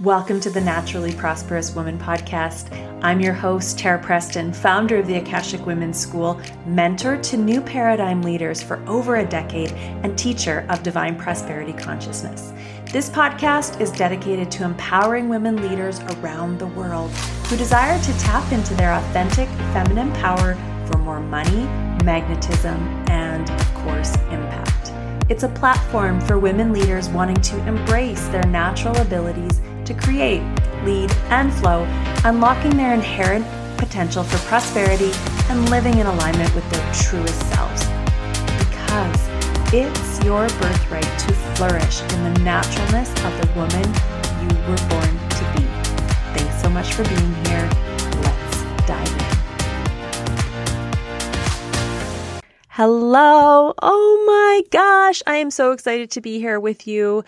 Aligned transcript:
Welcome 0.00 0.40
to 0.40 0.50
the 0.50 0.60
Naturally 0.60 1.14
Prosperous 1.14 1.74
Woman 1.74 1.98
podcast. 1.98 2.70
I'm 3.02 3.18
your 3.18 3.32
host, 3.32 3.78
Tara 3.78 3.98
Preston, 3.98 4.52
founder 4.52 4.98
of 4.98 5.06
the 5.06 5.14
Akashic 5.14 5.64
Women's 5.64 5.98
School, 5.98 6.38
mentor 6.66 7.16
to 7.16 7.38
new 7.38 7.62
paradigm 7.62 8.20
leaders 8.20 8.62
for 8.62 8.86
over 8.86 9.16
a 9.16 9.26
decade, 9.26 9.72
and 9.72 10.18
teacher 10.18 10.66
of 10.68 10.82
divine 10.82 11.16
prosperity 11.16 11.72
consciousness. 11.72 12.52
This 12.92 13.08
podcast 13.08 13.80
is 13.80 13.90
dedicated 13.90 14.50
to 14.50 14.64
empowering 14.64 15.30
women 15.30 15.66
leaders 15.66 16.00
around 16.00 16.58
the 16.58 16.66
world 16.66 17.10
who 17.46 17.56
desire 17.56 17.98
to 17.98 18.18
tap 18.18 18.52
into 18.52 18.74
their 18.74 18.92
authentic 18.92 19.48
feminine 19.72 20.12
power 20.16 20.56
for 20.84 20.98
more 20.98 21.20
money, 21.20 21.64
magnetism, 22.04 22.76
and, 23.08 23.48
of 23.48 23.74
course, 23.76 24.14
impact. 24.30 24.92
It's 25.30 25.42
a 25.42 25.48
platform 25.48 26.20
for 26.20 26.38
women 26.38 26.74
leaders 26.74 27.08
wanting 27.08 27.40
to 27.40 27.66
embrace 27.66 28.28
their 28.28 28.44
natural 28.44 28.94
abilities 28.98 29.62
to 29.86 29.94
create, 29.94 30.42
lead, 30.84 31.10
and 31.30 31.52
flow, 31.54 31.84
unlocking 32.24 32.76
their 32.76 32.92
inherent 32.92 33.46
potential 33.78 34.24
for 34.24 34.38
prosperity 34.48 35.12
and 35.48 35.70
living 35.70 35.98
in 35.98 36.06
alignment 36.06 36.52
with 36.54 36.68
their 36.70 36.92
truest 36.92 37.40
selves. 37.52 37.86
Because 38.58 39.28
it's 39.72 40.24
your 40.24 40.48
birthright 40.60 41.18
to 41.20 41.32
flourish 41.54 42.02
in 42.02 42.24
the 42.24 42.40
naturalness 42.40 43.10
of 43.24 43.32
the 43.40 43.48
woman 43.54 43.84
you 44.42 44.48
were 44.68 44.82
born 44.88 45.12
to 45.30 45.44
be. 45.54 45.64
Thanks 46.36 46.60
so 46.60 46.68
much 46.68 46.92
for 46.92 47.04
being 47.04 47.34
here. 47.46 47.68
Let's 48.22 48.62
dive 48.86 49.08
in. 49.08 49.36
Hello. 52.68 53.72
Oh 53.80 54.24
my 54.26 54.62
gosh. 54.70 55.22
I 55.26 55.36
am 55.36 55.50
so 55.50 55.72
excited 55.72 56.10
to 56.12 56.20
be 56.20 56.38
here 56.38 56.60
with 56.60 56.86
you. 56.86 57.24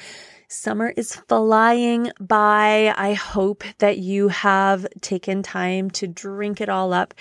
Summer 0.50 0.94
is 0.96 1.14
flying 1.14 2.10
by. 2.18 2.94
I 2.96 3.12
hope 3.12 3.64
that 3.80 3.98
you 3.98 4.28
have 4.28 4.86
taken 5.02 5.42
time 5.42 5.90
to 5.90 6.06
drink 6.06 6.62
it 6.62 6.70
all 6.70 6.94
up. 6.94 7.12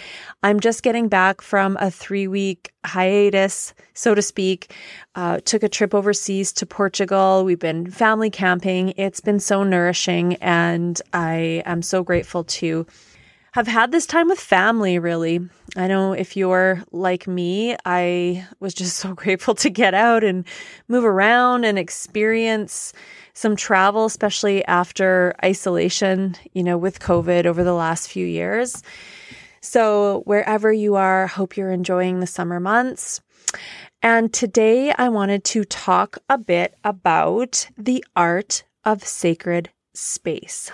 I'm 0.43 0.61
just 0.61 0.81
getting 0.81 1.09
back 1.09 1.41
from 1.41 1.75
a 1.81 1.91
three 1.91 2.29
week 2.29 2.71
hiatus, 2.85 3.73
so 3.93 4.15
to 4.15 4.21
speak. 4.21 4.73
Uh, 5.13 5.41
took 5.43 5.61
a 5.61 5.67
trip 5.67 5.93
overseas 5.93 6.53
to 6.53 6.65
Portugal. 6.65 7.43
We've 7.43 7.59
been 7.59 7.91
family 7.91 8.29
camping. 8.29 8.93
It's 8.95 9.19
been 9.19 9.41
so 9.41 9.61
nourishing, 9.61 10.35
and 10.35 11.01
I 11.11 11.63
am 11.65 11.81
so 11.81 12.03
grateful 12.03 12.45
to 12.45 12.87
have 13.57 13.67
had 13.67 13.91
this 13.91 14.05
time 14.05 14.29
with 14.29 14.39
family, 14.39 14.99
really. 14.99 15.39
I 15.75 15.87
know 15.87 16.13
if 16.13 16.37
you're 16.37 16.83
like 16.91 17.27
me, 17.27 17.75
I 17.85 18.47
was 18.59 18.71
just 18.71 18.97
so 18.97 19.13
grateful 19.15 19.55
to 19.55 19.71
get 19.71 19.95
out 19.95 20.23
and 20.23 20.45
move 20.87 21.03
around 21.03 21.65
and 21.65 21.79
experience 21.79 22.93
some 23.33 23.55
travel, 23.55 24.05
especially 24.05 24.63
after 24.65 25.33
isolation, 25.43 26.35
you 26.53 26.61
know, 26.61 26.77
with 26.77 26.99
COVID 26.99 27.47
over 27.47 27.63
the 27.63 27.73
last 27.73 28.11
few 28.11 28.27
years. 28.27 28.83
So, 29.61 30.21
wherever 30.25 30.71
you 30.71 30.93
are, 30.93 31.25
hope 31.25 31.57
you're 31.57 31.71
enjoying 31.71 32.19
the 32.19 32.27
summer 32.27 32.59
months. 32.59 33.21
And 34.03 34.31
today 34.31 34.91
I 34.91 35.09
wanted 35.09 35.43
to 35.45 35.63
talk 35.63 36.19
a 36.29 36.37
bit 36.37 36.75
about 36.83 37.67
the 37.75 38.05
art 38.15 38.65
of 38.85 39.03
sacred 39.03 39.71
space. 39.95 40.69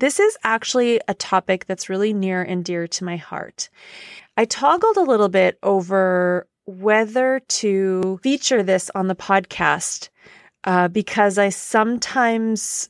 This 0.00 0.18
is 0.18 0.38
actually 0.42 0.98
a 1.08 1.14
topic 1.14 1.66
that's 1.66 1.90
really 1.90 2.14
near 2.14 2.42
and 2.42 2.64
dear 2.64 2.86
to 2.86 3.04
my 3.04 3.18
heart. 3.18 3.68
I 4.34 4.46
toggled 4.46 4.96
a 4.96 5.02
little 5.02 5.28
bit 5.28 5.58
over 5.62 6.48
whether 6.64 7.40
to 7.40 8.18
feature 8.22 8.62
this 8.62 8.90
on 8.94 9.08
the 9.08 9.14
podcast 9.14 10.08
uh, 10.64 10.88
because 10.88 11.36
I 11.36 11.50
sometimes 11.50 12.88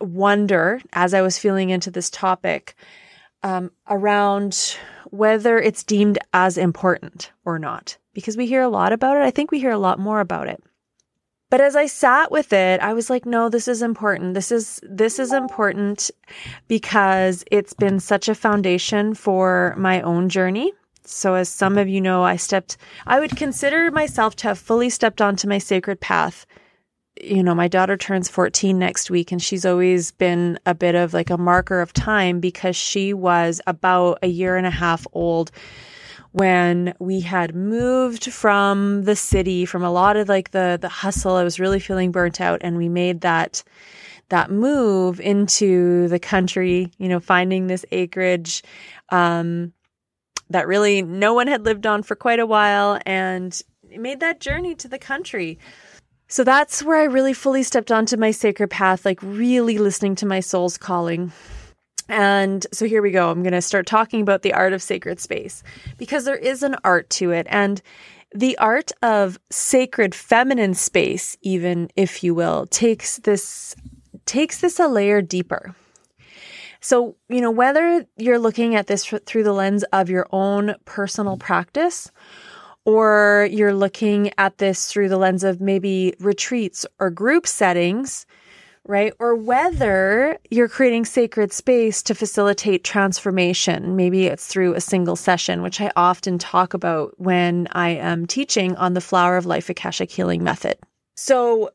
wonder, 0.00 0.80
as 0.92 1.12
I 1.12 1.22
was 1.22 1.40
feeling 1.40 1.70
into 1.70 1.90
this 1.90 2.08
topic, 2.08 2.76
um, 3.42 3.72
around 3.90 4.76
whether 5.10 5.58
it's 5.58 5.82
deemed 5.82 6.18
as 6.32 6.56
important 6.56 7.32
or 7.44 7.58
not. 7.58 7.98
Because 8.12 8.36
we 8.36 8.46
hear 8.46 8.62
a 8.62 8.68
lot 8.68 8.92
about 8.92 9.16
it. 9.16 9.24
I 9.24 9.32
think 9.32 9.50
we 9.50 9.58
hear 9.58 9.72
a 9.72 9.78
lot 9.78 9.98
more 9.98 10.20
about 10.20 10.46
it. 10.46 10.62
But 11.54 11.60
as 11.60 11.76
I 11.76 11.86
sat 11.86 12.32
with 12.32 12.52
it, 12.52 12.80
I 12.80 12.94
was 12.94 13.08
like, 13.08 13.24
no, 13.24 13.48
this 13.48 13.68
is 13.68 13.80
important. 13.80 14.34
This 14.34 14.50
is, 14.50 14.80
this 14.82 15.20
is 15.20 15.32
important 15.32 16.10
because 16.66 17.44
it's 17.48 17.72
been 17.72 18.00
such 18.00 18.28
a 18.28 18.34
foundation 18.34 19.14
for 19.14 19.72
my 19.78 20.00
own 20.00 20.28
journey. 20.28 20.72
So 21.04 21.34
as 21.34 21.48
some 21.48 21.78
of 21.78 21.88
you 21.88 22.00
know, 22.00 22.24
I 22.24 22.34
stepped, 22.34 22.76
I 23.06 23.20
would 23.20 23.36
consider 23.36 23.92
myself 23.92 24.34
to 24.38 24.48
have 24.48 24.58
fully 24.58 24.90
stepped 24.90 25.22
onto 25.22 25.46
my 25.46 25.58
sacred 25.58 26.00
path. 26.00 26.44
You 27.22 27.44
know, 27.44 27.54
my 27.54 27.68
daughter 27.68 27.96
turns 27.96 28.28
14 28.28 28.76
next 28.76 29.08
week 29.08 29.30
and 29.30 29.40
she's 29.40 29.64
always 29.64 30.10
been 30.10 30.58
a 30.66 30.74
bit 30.74 30.96
of 30.96 31.14
like 31.14 31.30
a 31.30 31.38
marker 31.38 31.80
of 31.80 31.92
time 31.92 32.40
because 32.40 32.74
she 32.74 33.14
was 33.14 33.60
about 33.68 34.18
a 34.24 34.26
year 34.26 34.56
and 34.56 34.66
a 34.66 34.72
half 34.72 35.06
old 35.12 35.52
when 36.34 36.92
we 36.98 37.20
had 37.20 37.54
moved 37.54 38.32
from 38.32 39.04
the 39.04 39.14
city, 39.14 39.64
from 39.64 39.84
a 39.84 39.92
lot 39.92 40.16
of 40.16 40.28
like 40.28 40.50
the 40.50 40.76
the 40.80 40.88
hustle. 40.88 41.36
I 41.36 41.44
was 41.44 41.60
really 41.60 41.78
feeling 41.78 42.10
burnt 42.10 42.40
out, 42.40 42.60
and 42.64 42.76
we 42.76 42.88
made 42.88 43.20
that 43.20 43.62
that 44.30 44.50
move 44.50 45.20
into 45.20 46.08
the 46.08 46.18
country. 46.18 46.90
You 46.98 47.08
know, 47.08 47.20
finding 47.20 47.68
this 47.68 47.86
acreage 47.92 48.64
um, 49.10 49.72
that 50.50 50.66
really 50.66 51.02
no 51.02 51.34
one 51.34 51.46
had 51.46 51.64
lived 51.64 51.86
on 51.86 52.02
for 52.02 52.16
quite 52.16 52.40
a 52.40 52.46
while, 52.46 52.98
and 53.06 53.62
made 53.96 54.18
that 54.18 54.40
journey 54.40 54.74
to 54.74 54.88
the 54.88 54.98
country. 54.98 55.60
So 56.26 56.42
that's 56.42 56.82
where 56.82 57.00
I 57.00 57.04
really 57.04 57.32
fully 57.32 57.62
stepped 57.62 57.92
onto 57.92 58.16
my 58.16 58.32
sacred 58.32 58.70
path, 58.70 59.04
like 59.04 59.20
really 59.22 59.78
listening 59.78 60.16
to 60.16 60.26
my 60.26 60.40
soul's 60.40 60.78
calling. 60.78 61.30
And 62.08 62.66
so 62.72 62.86
here 62.86 63.02
we 63.02 63.10
go. 63.10 63.30
I'm 63.30 63.42
going 63.42 63.52
to 63.52 63.62
start 63.62 63.86
talking 63.86 64.20
about 64.20 64.42
the 64.42 64.52
art 64.52 64.72
of 64.72 64.82
sacred 64.82 65.20
space 65.20 65.62
because 65.96 66.24
there 66.24 66.36
is 66.36 66.62
an 66.62 66.76
art 66.84 67.08
to 67.10 67.30
it. 67.30 67.46
And 67.48 67.80
the 68.34 68.58
art 68.58 68.90
of 69.00 69.38
sacred 69.50 70.14
feminine 70.14 70.74
space, 70.74 71.36
even 71.42 71.88
if 71.96 72.22
you 72.22 72.34
will, 72.34 72.66
takes 72.66 73.18
this 73.18 73.74
takes 74.26 74.60
this 74.60 74.80
a 74.80 74.88
layer 74.88 75.22
deeper. 75.22 75.74
So, 76.80 77.16
you 77.28 77.40
know, 77.40 77.50
whether 77.50 78.04
you're 78.16 78.38
looking 78.38 78.74
at 78.74 78.88
this 78.88 79.06
through 79.06 79.42
the 79.42 79.52
lens 79.52 79.84
of 79.84 80.10
your 80.10 80.26
own 80.32 80.74
personal 80.84 81.38
practice 81.38 82.10
or 82.84 83.48
you're 83.50 83.74
looking 83.74 84.30
at 84.36 84.58
this 84.58 84.92
through 84.92 85.08
the 85.08 85.16
lens 85.16 85.44
of 85.44 85.60
maybe 85.60 86.14
retreats 86.18 86.84
or 86.98 87.08
group 87.10 87.46
settings, 87.46 88.26
right? 88.86 89.12
Or 89.18 89.34
whether 89.34 90.38
you're 90.50 90.68
creating 90.68 91.06
sacred 91.06 91.52
space 91.52 92.02
to 92.02 92.14
facilitate 92.14 92.84
transformation. 92.84 93.96
Maybe 93.96 94.26
it's 94.26 94.46
through 94.46 94.74
a 94.74 94.80
single 94.80 95.16
session, 95.16 95.62
which 95.62 95.80
I 95.80 95.90
often 95.96 96.38
talk 96.38 96.74
about 96.74 97.18
when 97.18 97.68
I 97.72 97.90
am 97.90 98.26
teaching 98.26 98.76
on 98.76 98.94
the 98.94 99.00
Flower 99.00 99.36
of 99.36 99.46
Life 99.46 99.70
Akashic 99.70 100.10
Healing 100.10 100.44
Method. 100.44 100.78
So 101.16 101.70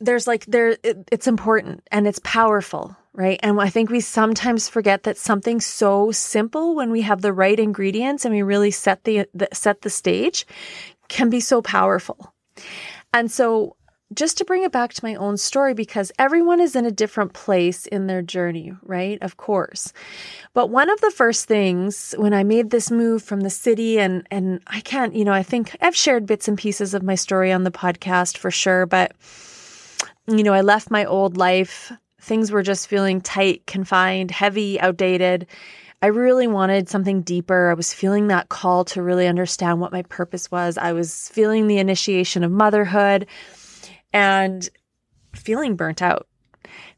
there's 0.00 0.26
like 0.26 0.44
there 0.46 0.76
it, 0.82 1.08
it's 1.10 1.26
important 1.26 1.82
and 1.90 2.06
it's 2.06 2.20
powerful 2.22 2.96
right 3.14 3.40
and 3.42 3.60
i 3.60 3.68
think 3.68 3.90
we 3.90 4.00
sometimes 4.00 4.68
forget 4.68 5.04
that 5.04 5.16
something 5.16 5.60
so 5.60 6.10
simple 6.10 6.74
when 6.74 6.90
we 6.90 7.00
have 7.00 7.22
the 7.22 7.32
right 7.32 7.58
ingredients 7.58 8.24
and 8.24 8.34
we 8.34 8.42
really 8.42 8.70
set 8.70 9.04
the, 9.04 9.26
the 9.32 9.48
set 9.52 9.82
the 9.82 9.90
stage 9.90 10.46
can 11.08 11.30
be 11.30 11.40
so 11.40 11.62
powerful 11.62 12.34
and 13.12 13.30
so 13.30 13.75
just 14.14 14.38
to 14.38 14.44
bring 14.44 14.62
it 14.62 14.72
back 14.72 14.92
to 14.94 15.04
my 15.04 15.14
own 15.16 15.36
story, 15.36 15.74
because 15.74 16.12
everyone 16.18 16.60
is 16.60 16.76
in 16.76 16.86
a 16.86 16.90
different 16.90 17.32
place 17.32 17.86
in 17.86 18.06
their 18.06 18.22
journey, 18.22 18.72
right? 18.82 19.18
Of 19.20 19.36
course. 19.36 19.92
But 20.54 20.70
one 20.70 20.88
of 20.88 21.00
the 21.00 21.10
first 21.10 21.46
things 21.46 22.14
when 22.16 22.32
I 22.32 22.44
made 22.44 22.70
this 22.70 22.90
move 22.90 23.22
from 23.22 23.40
the 23.40 23.50
city 23.50 23.98
and, 23.98 24.26
and 24.30 24.60
I 24.68 24.80
can't, 24.80 25.14
you 25.14 25.24
know, 25.24 25.32
I 25.32 25.42
think 25.42 25.76
I've 25.80 25.96
shared 25.96 26.26
bits 26.26 26.46
and 26.46 26.56
pieces 26.56 26.94
of 26.94 27.02
my 27.02 27.16
story 27.16 27.50
on 27.52 27.64
the 27.64 27.70
podcast 27.70 28.36
for 28.36 28.50
sure, 28.50 28.86
but 28.86 29.12
you 30.28 30.42
know, 30.42 30.52
I 30.52 30.60
left 30.60 30.90
my 30.90 31.04
old 31.04 31.36
life. 31.36 31.92
Things 32.20 32.50
were 32.50 32.62
just 32.62 32.88
feeling 32.88 33.20
tight, 33.20 33.66
confined, 33.66 34.30
heavy, 34.30 34.80
outdated. 34.80 35.46
I 36.02 36.08
really 36.08 36.46
wanted 36.46 36.88
something 36.88 37.22
deeper. 37.22 37.70
I 37.70 37.74
was 37.74 37.94
feeling 37.94 38.28
that 38.28 38.48
call 38.48 38.84
to 38.86 39.02
really 39.02 39.26
understand 39.26 39.80
what 39.80 39.92
my 39.92 40.02
purpose 40.02 40.50
was. 40.50 40.76
I 40.76 40.92
was 40.92 41.28
feeling 41.30 41.66
the 41.66 41.78
initiation 41.78 42.44
of 42.44 42.50
motherhood 42.50 43.26
and 44.16 44.70
feeling 45.34 45.76
burnt 45.76 46.00
out, 46.00 46.26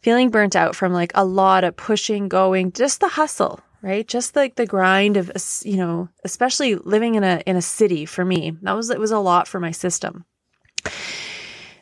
feeling 0.03 0.31
burnt 0.31 0.55
out 0.55 0.76
from 0.76 0.93
like 0.93 1.11
a 1.17 1.25
lot 1.25 1.65
of 1.65 1.76
pushing, 1.76 2.29
going, 2.29 2.70
just 2.70 3.00
the 3.00 3.09
hustle, 3.09 3.59
right? 3.82 4.06
Just 4.06 4.37
like 4.37 4.55
the 4.55 4.67
grind 4.67 5.17
of, 5.17 5.29
you 5.65 5.76
know, 5.76 6.09
especially 6.25 6.76
living 6.76 7.17
in 7.17 7.25
a, 7.25 7.43
in 7.44 7.56
a 7.56 7.62
city 7.62 8.06
for 8.06 8.25
me, 8.25 8.56
that 8.62 8.76
was, 8.76 8.91
it 8.91 9.00
was 9.00 9.11
a 9.11 9.19
lot 9.19 9.49
for 9.49 9.59
my 9.59 9.73
system. 9.73 10.25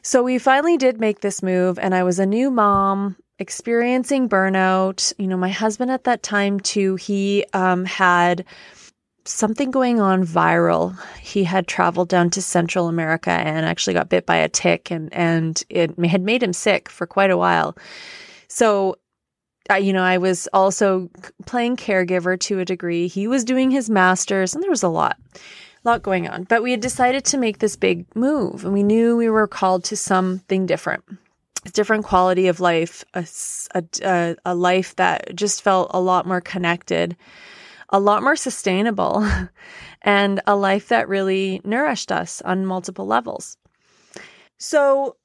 So 0.00 0.22
we 0.22 0.38
finally 0.38 0.78
did 0.78 1.00
make 1.00 1.20
this 1.20 1.42
move 1.42 1.78
and 1.78 1.94
I 1.94 2.02
was 2.02 2.18
a 2.18 2.24
new 2.24 2.50
mom 2.50 3.16
experiencing 3.38 4.30
burnout. 4.30 5.12
You 5.18 5.26
know, 5.26 5.36
my 5.36 5.50
husband 5.50 5.90
at 5.90 6.04
that 6.04 6.22
time 6.22 6.60
too, 6.60 6.96
he 6.96 7.44
um, 7.52 7.84
had 7.84 8.46
something 9.28 9.70
going 9.70 10.00
on 10.00 10.24
viral. 10.24 10.96
He 11.20 11.44
had 11.44 11.66
traveled 11.66 12.08
down 12.08 12.30
to 12.30 12.42
Central 12.42 12.88
America 12.88 13.30
and 13.30 13.66
actually 13.66 13.94
got 13.94 14.08
bit 14.08 14.26
by 14.26 14.36
a 14.36 14.48
tick 14.48 14.90
and, 14.90 15.12
and 15.12 15.62
it 15.68 15.98
had 16.06 16.22
made 16.22 16.42
him 16.42 16.52
sick 16.52 16.88
for 16.88 17.06
quite 17.06 17.30
a 17.30 17.36
while. 17.36 17.76
So, 18.48 18.96
uh, 19.70 19.74
you 19.74 19.92
know, 19.92 20.02
I 20.02 20.18
was 20.18 20.48
also 20.52 21.10
playing 21.44 21.76
caregiver 21.76 22.38
to 22.40 22.60
a 22.60 22.64
degree. 22.64 23.08
He 23.08 23.26
was 23.26 23.44
doing 23.44 23.70
his 23.70 23.90
master's, 23.90 24.54
and 24.54 24.62
there 24.62 24.70
was 24.70 24.84
a 24.84 24.88
lot, 24.88 25.18
lot 25.82 26.02
going 26.02 26.28
on. 26.28 26.44
But 26.44 26.62
we 26.62 26.70
had 26.70 26.80
decided 26.80 27.24
to 27.26 27.38
make 27.38 27.58
this 27.58 27.74
big 27.76 28.06
move, 28.14 28.64
and 28.64 28.72
we 28.72 28.84
knew 28.84 29.16
we 29.16 29.28
were 29.28 29.48
called 29.48 29.82
to 29.84 29.96
something 29.96 30.66
different, 30.66 31.02
a 31.64 31.70
different 31.70 32.04
quality 32.04 32.46
of 32.46 32.60
life, 32.60 33.04
a, 33.14 33.26
a, 33.74 34.36
a 34.44 34.54
life 34.54 34.94
that 34.96 35.34
just 35.34 35.62
felt 35.62 35.90
a 35.92 36.00
lot 36.00 36.26
more 36.26 36.40
connected, 36.40 37.16
a 37.90 38.00
lot 38.00 38.22
more 38.22 38.36
sustainable, 38.36 39.28
and 40.02 40.40
a 40.46 40.56
life 40.56 40.88
that 40.88 41.08
really 41.08 41.60
nourished 41.64 42.12
us 42.12 42.42
on 42.42 42.66
multiple 42.66 43.06
levels. 43.06 43.56
So, 44.58 45.16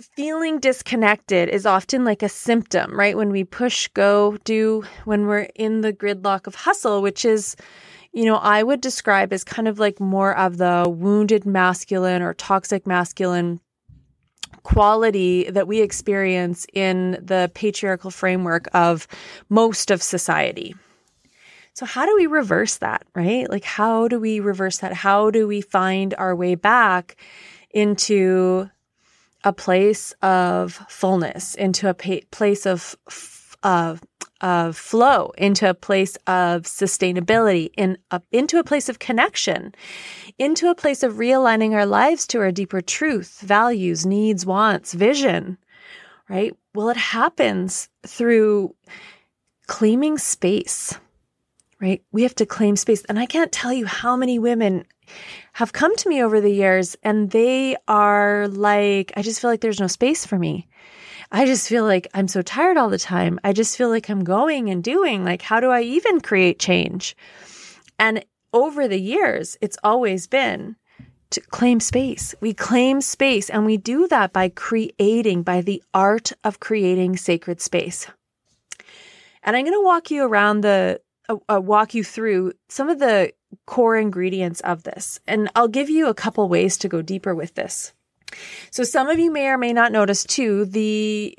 feeling 0.00 0.60
disconnected 0.60 1.48
is 1.48 1.66
often 1.66 2.04
like 2.04 2.22
a 2.22 2.28
symptom, 2.28 2.98
right? 2.98 3.16
When 3.16 3.30
we 3.30 3.44
push, 3.44 3.88
go, 3.88 4.36
do, 4.44 4.84
when 5.04 5.26
we're 5.26 5.48
in 5.54 5.80
the 5.80 5.92
gridlock 5.92 6.46
of 6.46 6.54
hustle, 6.54 7.02
which 7.02 7.24
is, 7.24 7.56
you 8.12 8.24
know, 8.24 8.36
I 8.36 8.62
would 8.62 8.80
describe 8.80 9.32
as 9.32 9.44
kind 9.44 9.66
of 9.66 9.78
like 9.78 10.00
more 10.00 10.36
of 10.36 10.58
the 10.58 10.86
wounded 10.88 11.44
masculine 11.46 12.22
or 12.22 12.34
toxic 12.34 12.86
masculine 12.86 13.60
quality 14.62 15.50
that 15.50 15.66
we 15.66 15.80
experience 15.80 16.66
in 16.72 17.12
the 17.22 17.50
patriarchal 17.54 18.10
framework 18.10 18.68
of 18.74 19.06
most 19.48 19.90
of 19.90 20.02
society. 20.02 20.74
So, 21.78 21.86
how 21.86 22.06
do 22.06 22.16
we 22.16 22.26
reverse 22.26 22.78
that, 22.78 23.06
right? 23.14 23.48
Like, 23.48 23.62
how 23.62 24.08
do 24.08 24.18
we 24.18 24.40
reverse 24.40 24.78
that? 24.78 24.92
How 24.92 25.30
do 25.30 25.46
we 25.46 25.60
find 25.60 26.12
our 26.18 26.34
way 26.34 26.56
back 26.56 27.14
into 27.70 28.68
a 29.44 29.52
place 29.52 30.12
of 30.20 30.72
fullness, 30.88 31.54
into 31.54 31.88
a 31.88 31.94
place 31.94 32.66
of, 32.66 32.96
of, 33.62 33.62
uh, 33.62 33.94
of 34.40 34.76
flow, 34.76 35.30
into 35.38 35.70
a 35.70 35.74
place 35.74 36.16
of 36.26 36.62
sustainability, 36.62 37.70
in 37.76 37.96
a, 38.10 38.20
into 38.32 38.58
a 38.58 38.64
place 38.64 38.88
of 38.88 38.98
connection, 38.98 39.72
into 40.36 40.68
a 40.68 40.74
place 40.74 41.04
of 41.04 41.12
realigning 41.14 41.74
our 41.74 41.86
lives 41.86 42.26
to 42.26 42.40
our 42.40 42.50
deeper 42.50 42.80
truth, 42.80 43.40
values, 43.42 44.04
needs, 44.04 44.44
wants, 44.44 44.94
vision, 44.94 45.56
right? 46.28 46.56
Well, 46.74 46.88
it 46.88 46.96
happens 46.96 47.88
through 48.04 48.74
claiming 49.68 50.18
space, 50.18 50.98
right? 51.80 52.02
We 52.12 52.22
have 52.22 52.34
to 52.36 52.46
claim 52.46 52.76
space. 52.76 53.04
And 53.04 53.18
I 53.18 53.26
can't 53.26 53.52
tell 53.52 53.72
you 53.72 53.86
how 53.86 54.16
many 54.16 54.38
women 54.38 54.84
have 55.52 55.72
come 55.72 55.96
to 55.96 56.08
me 56.08 56.22
over 56.22 56.40
the 56.40 56.52
years 56.52 56.96
and 57.02 57.30
they 57.30 57.76
are 57.86 58.48
like, 58.48 59.12
I 59.16 59.22
just 59.22 59.40
feel 59.40 59.50
like 59.50 59.60
there's 59.60 59.80
no 59.80 59.86
space 59.86 60.26
for 60.26 60.38
me. 60.38 60.68
I 61.30 61.44
just 61.44 61.68
feel 61.68 61.84
like 61.84 62.08
I'm 62.14 62.28
so 62.28 62.42
tired 62.42 62.76
all 62.76 62.88
the 62.88 62.98
time. 62.98 63.38
I 63.44 63.52
just 63.52 63.76
feel 63.76 63.90
like 63.90 64.08
I'm 64.08 64.24
going 64.24 64.70
and 64.70 64.82
doing. 64.82 65.24
Like, 65.24 65.42
how 65.42 65.60
do 65.60 65.70
I 65.70 65.82
even 65.82 66.20
create 66.20 66.58
change? 66.58 67.16
And 67.98 68.24
over 68.52 68.88
the 68.88 69.00
years, 69.00 69.56
it's 69.60 69.76
always 69.84 70.26
been 70.26 70.76
to 71.30 71.40
claim 71.40 71.80
space. 71.80 72.34
We 72.40 72.54
claim 72.54 73.02
space 73.02 73.50
and 73.50 73.66
we 73.66 73.76
do 73.76 74.08
that 74.08 74.32
by 74.32 74.48
creating, 74.48 75.42
by 75.42 75.60
the 75.60 75.82
art 75.92 76.32
of 76.44 76.60
creating 76.60 77.18
sacred 77.18 77.60
space. 77.60 78.06
And 79.42 79.54
I'm 79.54 79.64
going 79.64 79.78
to 79.78 79.84
walk 79.84 80.10
you 80.10 80.24
around 80.24 80.62
the, 80.62 81.00
uh, 81.28 81.36
uh, 81.48 81.60
walk 81.60 81.94
you 81.94 82.04
through 82.04 82.52
some 82.68 82.88
of 82.88 82.98
the 82.98 83.32
core 83.66 83.96
ingredients 83.96 84.60
of 84.60 84.82
this. 84.82 85.20
And 85.26 85.50
I'll 85.54 85.68
give 85.68 85.90
you 85.90 86.08
a 86.08 86.14
couple 86.14 86.48
ways 86.48 86.76
to 86.78 86.88
go 86.88 87.02
deeper 87.02 87.34
with 87.34 87.54
this. 87.54 87.92
So 88.70 88.84
some 88.84 89.08
of 89.08 89.18
you 89.18 89.30
may 89.32 89.48
or 89.48 89.58
may 89.58 89.72
not 89.72 89.90
notice 89.90 90.22
too 90.24 90.66
the 90.66 91.38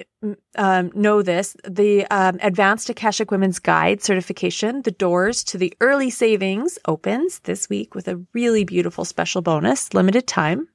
um, 0.57 0.91
know 0.95 1.21
this 1.21 1.55
the 1.63 2.05
um, 2.07 2.39
Advanced 2.41 2.89
Akashic 2.89 3.29
Women's 3.31 3.59
Guide 3.59 4.01
certification. 4.01 4.81
The 4.81 4.91
doors 4.91 5.43
to 5.45 5.57
the 5.57 5.73
early 5.81 6.09
savings 6.09 6.79
opens 6.87 7.39
this 7.39 7.69
week 7.69 7.93
with 7.93 8.07
a 8.07 8.19
really 8.33 8.63
beautiful 8.63 9.05
special 9.05 9.41
bonus, 9.41 9.93
limited 9.93 10.27
time. 10.27 10.67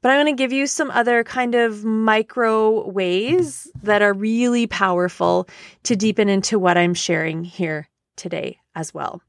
But 0.00 0.10
I'm 0.10 0.24
going 0.24 0.36
to 0.36 0.40
give 0.40 0.52
you 0.52 0.66
some 0.66 0.90
other 0.90 1.24
kind 1.24 1.54
of 1.54 1.84
micro 1.84 2.88
ways 2.88 3.68
that 3.82 4.02
are 4.02 4.12
really 4.12 4.66
powerful 4.66 5.48
to 5.84 5.96
deepen 5.96 6.28
into 6.28 6.58
what 6.58 6.78
I'm 6.78 6.94
sharing 6.94 7.44
here 7.44 7.88
today 8.16 8.58
as 8.74 8.94
well. 8.94 9.22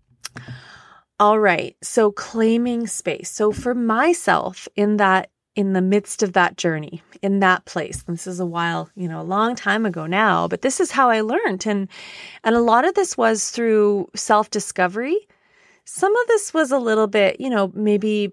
All 1.19 1.39
right. 1.39 1.75
So 1.81 2.11
claiming 2.11 2.87
space. 2.87 3.29
So 3.29 3.51
for 3.51 3.73
myself 3.73 4.67
in 4.75 4.97
that 4.97 5.29
in 5.55 5.73
the 5.73 5.81
midst 5.81 6.23
of 6.23 6.33
that 6.33 6.55
journey, 6.55 7.03
in 7.21 7.39
that 7.39 7.65
place. 7.65 8.03
This 8.03 8.27
is 8.27 8.39
a 8.39 8.45
while, 8.45 8.89
you 8.95 9.09
know, 9.09 9.19
a 9.19 9.23
long 9.23 9.55
time 9.55 9.85
ago 9.85 10.05
now, 10.05 10.47
but 10.47 10.61
this 10.61 10.79
is 10.79 10.91
how 10.91 11.09
I 11.09 11.19
learned 11.19 11.65
and 11.67 11.89
and 12.45 12.55
a 12.55 12.61
lot 12.61 12.85
of 12.85 12.93
this 12.93 13.17
was 13.17 13.49
through 13.49 14.09
self-discovery. 14.15 15.17
Some 15.83 16.15
of 16.15 16.27
this 16.27 16.53
was 16.53 16.71
a 16.71 16.79
little 16.79 17.07
bit, 17.07 17.41
you 17.41 17.49
know, 17.49 17.71
maybe 17.73 18.31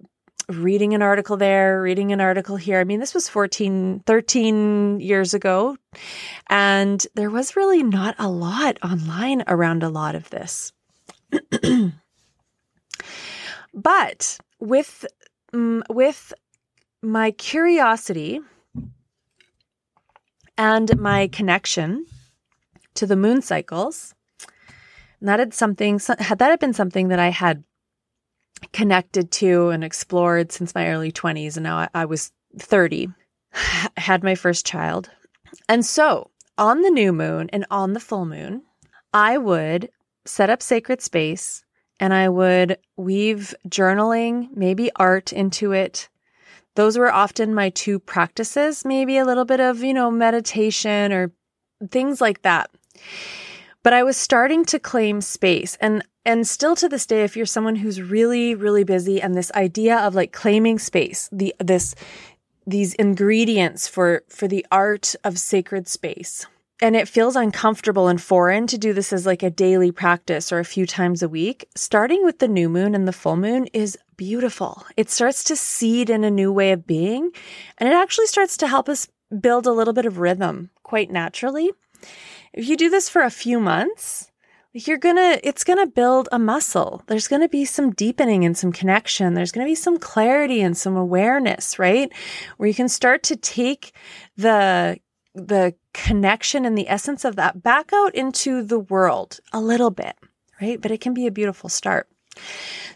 reading 0.49 0.95
an 0.95 1.03
article 1.03 1.37
there, 1.37 1.83
reading 1.83 2.13
an 2.13 2.21
article 2.21 2.57
here. 2.57 2.79
I 2.79 2.85
mean, 2.85 3.01
this 3.01 3.15
was 3.15 3.29
14, 3.29 4.03
13 4.07 5.01
years 5.01 5.35
ago, 5.35 5.77
and 6.49 7.05
there 7.15 7.31
was 7.31 7.57
really 7.57 7.83
not 7.83 8.15
a 8.19 8.29
lot 8.29 8.79
online 8.83 9.43
around 9.49 9.83
a 9.83 9.89
lot 9.89 10.15
of 10.15 10.31
this. 10.31 10.73
but 13.75 14.39
with 14.61 15.05
um, 15.53 15.83
with 15.91 16.33
my 17.03 17.33
curiosity 17.33 18.41
and 20.57 20.99
my 20.99 21.29
connection 21.29 22.07
to 22.95 23.07
the 23.07 23.17
moon 23.17 23.43
cycles, 23.43 24.15
that 25.21 25.41
had 25.41 25.53
something 25.53 25.99
had 26.19 26.39
that 26.39 26.51
had 26.51 26.61
been 26.61 26.73
something 26.73 27.09
that 27.09 27.19
I 27.19 27.31
had 27.31 27.65
connected 28.73 29.31
to 29.31 29.69
and 29.69 29.85
explored 29.85 30.53
since 30.53 30.75
my 30.75 30.89
early 30.89 31.13
20s 31.13 31.57
and 31.57 31.65
now 31.65 31.77
I, 31.77 31.89
I 31.95 32.05
was 32.05 32.33
30 32.59 33.09
had 33.97 34.23
my 34.23 34.35
first 34.35 34.67
child 34.67 35.11
and 35.69 35.85
so 35.85 36.31
on 36.59 36.83
the 36.83 36.91
new 36.91 37.13
moon 37.13 37.51
and 37.53 37.67
on 37.71 37.93
the 37.93 38.01
full 38.01 38.27
moon 38.27 38.63
i 39.13 39.37
would 39.37 39.91
set 40.25 40.51
up 40.51 40.63
sacred 40.63 41.01
space 41.01 41.65
and 42.01 42.13
I 42.13 42.29
would 42.29 42.79
weave 42.97 43.55
journaling, 43.69 44.49
maybe 44.55 44.91
art 44.97 45.33
into 45.33 45.73
it. 45.73 46.09
Those 46.75 46.99
were 46.99 47.13
often 47.13 47.55
my 47.55 47.71
two 47.71 47.99
practices, 47.99 48.85
maybe 48.85 49.17
a 49.17 49.25
little 49.25 49.47
bit 49.47 49.61
of, 49.61 49.83
you 49.83 49.95
know, 49.95 50.11
meditation 50.11 51.13
or 51.13 51.33
things 51.91 52.21
like 52.21 52.43
that. 52.43 52.71
But 53.83 53.95
I 53.95 54.03
was 54.03 54.17
starting 54.17 54.65
to 54.67 54.79
claim 54.79 55.21
space 55.21 55.79
and 55.81 56.03
and 56.27 56.47
still 56.47 56.77
to 56.77 56.89
this 56.89 57.07
day 57.07 57.23
if 57.25 57.37
you're 57.37 57.47
someone 57.47 57.77
who's 57.77 58.03
really 58.03 58.55
really 58.55 58.85
busy 58.85 59.23
and 59.23 59.35
this 59.35 59.53
idea 59.53 59.97
of 59.99 60.15
like 60.15 60.33
claiming 60.33 60.79
space, 60.79 61.31
the 61.33 61.55
this 61.59 61.95
these 62.67 62.95
ingredients 62.95 63.89
for 63.89 64.23
for 64.29 64.47
the 64.47 64.67
art 64.71 65.15
of 65.25 65.39
sacred 65.39 65.89
space 65.89 66.47
and 66.81 66.95
it 66.95 67.09
feels 67.09 67.37
uncomfortable 67.37 68.09
and 68.09 68.21
foreign 68.21 68.67
to 68.67 68.77
do 68.77 68.93
this 68.93 69.13
as 69.13 69.25
like 69.25 69.43
a 69.43 69.51
daily 69.51 69.91
practice 69.91 70.53
or 70.53 70.59
a 70.59 70.65
few 70.65 70.87
times 70.87 71.23
a 71.23 71.29
week, 71.29 71.69
starting 71.75 72.25
with 72.25 72.39
the 72.39 72.49
new 72.49 72.69
moon 72.69 72.95
and 72.95 73.09
the 73.09 73.13
full 73.13 73.37
moon 73.37 73.67
is 73.73 73.99
beautiful. 74.17 74.85
It 74.97 75.11
starts 75.11 75.43
to 75.45 75.57
seed 75.57 76.11
in 76.11 76.23
a 76.23 76.31
new 76.31 76.53
way 76.53 76.73
of 76.73 76.87
being, 76.87 77.31
and 77.79 77.89
it 77.89 77.95
actually 77.95 78.27
starts 78.27 78.57
to 78.59 78.67
help 78.67 78.89
us 78.89 79.09
build 79.41 79.67
a 79.67 79.73
little 79.73 79.95
bit 79.95 80.07
of 80.07 80.19
rhythm 80.19 80.71
quite 80.83 81.11
naturally. 81.11 81.73
If 82.53 82.69
you 82.69 82.77
do 82.77 82.91
this 82.91 83.09
for 83.09 83.23
a 83.23 83.31
few 83.31 83.59
months, 83.59 84.31
you're 84.77 84.99
gonna, 84.99 85.39
it's 85.43 85.65
gonna 85.65 85.87
build 85.87 86.29
a 86.31 86.39
muscle. 86.39 87.03
There's 87.07 87.29
gonna 87.29 87.49
be 87.49 87.65
some 87.65 87.93
deepening 87.93 88.45
and 88.45 88.57
some 88.57 88.73
connection. 88.73 89.33
There's 89.33 89.53
gonna 89.53 89.67
be 89.67 89.75
some 89.75 89.99
clarity 89.99 90.61
and 90.61 90.77
some 90.77 90.97
awareness, 90.97 91.79
right? 91.79 92.13
Where 92.59 92.67
you 92.69 92.75
can 92.75 92.89
start 92.89 93.23
to 93.25 93.37
take 93.37 93.93
the 94.37 94.99
the 95.35 95.75
connection 95.93 96.65
and 96.65 96.77
the 96.77 96.89
essence 96.89 97.25
of 97.25 97.37
that 97.37 97.63
back 97.63 97.91
out 97.93 98.15
into 98.15 98.63
the 98.63 98.79
world 98.79 99.39
a 99.53 99.61
little 99.61 99.91
bit, 99.91 100.15
right? 100.61 100.81
But 100.81 100.91
it 100.91 101.01
can 101.01 101.15
be 101.15 101.27
a 101.27 101.31
beautiful 101.31 101.69
start. 101.69 102.09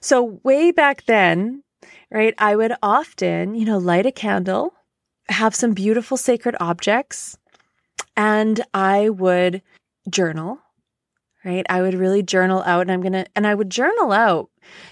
So, 0.01 0.41
way 0.43 0.71
back 0.71 1.05
then, 1.05 1.63
right, 2.11 2.35
I 2.39 2.57
would 2.57 2.73
often, 2.83 3.55
you 3.55 3.65
know, 3.65 3.79
light 3.79 4.07
a 4.07 4.13
candle, 4.13 4.75
have 5.29 5.55
some 5.55 5.73
beautiful 5.73 6.17
sacred 6.17 6.57
objects, 6.61 7.39
and 8.17 8.61
I 8.75 9.11
would 9.11 9.63
journal, 10.09 10.59
right? 11.45 11.65
I 11.69 11.83
would 11.83 11.95
really 11.95 12.23
journal 12.23 12.63
out, 12.65 12.83
and 12.83 12.93
I'm 12.93 13.01
going 13.01 13.13
to, 13.13 13.27
and 13.35 13.47
I 13.47 13.55
would 13.55 13.71
journal 13.71 14.13
out, 14.13 14.51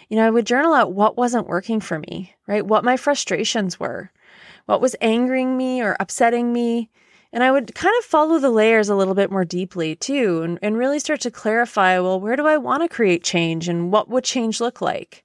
you 0.08 0.16
know, 0.16 0.26
I 0.26 0.30
would 0.30 0.46
journal 0.46 0.74
out 0.74 0.92
what 0.92 1.16
wasn't 1.16 1.46
working 1.46 1.80
for 1.80 1.98
me, 1.98 2.34
right? 2.46 2.66
What 2.66 2.84
my 2.84 2.96
frustrations 2.96 3.78
were, 3.78 4.10
what 4.66 4.80
was 4.80 4.96
angering 5.00 5.56
me 5.56 5.82
or 5.82 5.96
upsetting 6.00 6.52
me 6.52 6.90
and 7.32 7.42
I 7.44 7.50
would 7.50 7.74
kind 7.74 7.94
of 7.98 8.04
follow 8.04 8.38
the 8.38 8.50
layers 8.50 8.88
a 8.88 8.94
little 8.94 9.14
bit 9.14 9.30
more 9.30 9.44
deeply 9.44 9.94
too, 9.96 10.42
and, 10.42 10.58
and 10.62 10.78
really 10.78 10.98
start 10.98 11.20
to 11.22 11.30
clarify 11.30 11.98
well, 11.98 12.20
where 12.20 12.36
do 12.36 12.46
I 12.46 12.56
want 12.56 12.82
to 12.82 12.88
create 12.88 13.22
change 13.22 13.68
and 13.68 13.92
what 13.92 14.08
would 14.08 14.24
change 14.24 14.60
look 14.60 14.80
like? 14.80 15.24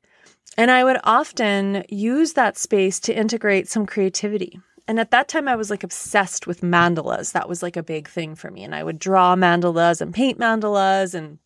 And 0.58 0.70
I 0.70 0.84
would 0.84 1.00
often 1.04 1.84
use 1.90 2.34
that 2.34 2.58
space 2.58 3.00
to 3.02 3.18
integrate 3.18 3.70
some 3.70 3.86
creativity. 3.86 4.60
And 4.88 5.00
at 5.00 5.12
that 5.12 5.30
time, 5.30 5.48
I 5.48 5.56
was 5.56 5.70
like 5.70 5.84
obsessed 5.84 6.46
with 6.46 6.62
mandalas. 6.62 7.32
That 7.32 7.48
was 7.48 7.64
like 7.64 7.78
a 7.78 7.84
big 7.84 8.10
thing 8.10 8.36
for 8.36 8.52
me. 8.52 8.64
And 8.64 8.76
I 8.76 8.84
would 8.84 9.00
draw 9.00 9.36
mandalas 9.36 10.02
and 10.02 10.14
paint 10.14 10.40
mandalas 10.40 11.14
and 11.14 11.40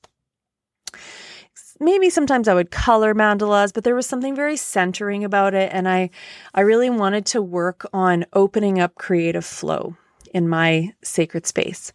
maybe 1.80 2.10
sometimes 2.10 2.48
I 2.48 2.54
would 2.54 2.72
color 2.72 3.14
mandalas, 3.14 3.74
but 3.74 3.84
there 3.84 3.96
was 3.96 4.08
something 4.08 4.36
very 4.36 4.58
centering 4.58 5.24
about 5.24 5.54
it. 5.54 5.72
And 5.72 5.88
I, 5.88 6.10
I 6.54 6.62
really 6.62 6.90
wanted 6.90 7.26
to 7.28 7.42
work 7.42 7.86
on 7.94 8.26
opening 8.34 8.80
up 8.80 8.96
creative 8.96 9.46
flow 9.46 9.96
in 10.34 10.50
my 10.50 10.94
sacred 11.04 11.46
space. 11.46 11.94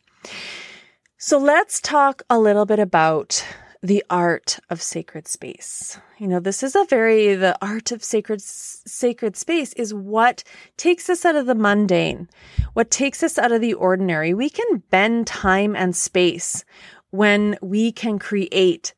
So 1.18 1.38
let's 1.38 1.80
talk 1.80 2.22
a 2.30 2.38
little 2.38 2.66
bit 2.66 2.78
about 2.78 3.44
the 3.82 4.04
art 4.08 4.60
of 4.70 4.80
sacred 4.80 5.26
space. 5.26 5.98
You 6.18 6.28
know, 6.28 6.38
this 6.38 6.62
is 6.62 6.76
a 6.76 6.84
very, 6.84 7.34
the 7.34 7.56
art 7.60 7.90
of 7.90 8.04
sacred, 8.04 8.40
sacred 8.40 9.36
space 9.36 9.72
is 9.72 9.92
what 9.92 10.44
takes 10.76 11.10
us 11.10 11.24
out 11.24 11.34
of 11.34 11.46
the 11.46 11.54
mundane, 11.56 12.28
what 12.74 12.90
takes 12.92 13.22
us 13.24 13.38
out 13.38 13.50
of 13.50 13.60
the 13.60 13.74
ordinary. 13.74 14.34
We 14.34 14.50
can 14.50 14.84
bend 14.90 15.26
time 15.26 15.74
and 15.74 15.96
space 15.96 16.64
when 17.10 17.58
we 17.60 17.90
can 17.92 18.18
create 18.18 18.94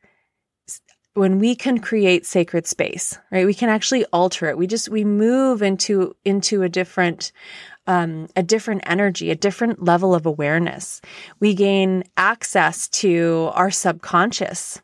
when 1.14 1.38
we 1.38 1.54
can 1.54 1.78
create 1.78 2.26
sacred 2.26 2.66
space, 2.66 3.16
right? 3.30 3.46
We 3.46 3.54
can 3.54 3.68
actually 3.68 4.04
alter 4.06 4.48
it. 4.48 4.58
We 4.58 4.66
just, 4.66 4.88
we 4.88 5.04
move 5.04 5.62
into, 5.62 6.16
into 6.24 6.62
a 6.62 6.68
different, 6.68 7.30
um, 7.86 8.28
a 8.36 8.42
different 8.42 8.82
energy, 8.86 9.30
a 9.30 9.36
different 9.36 9.82
level 9.82 10.14
of 10.14 10.26
awareness. 10.26 11.00
We 11.40 11.54
gain 11.54 12.04
access 12.16 12.88
to 12.88 13.50
our 13.54 13.70
subconscious 13.70 14.80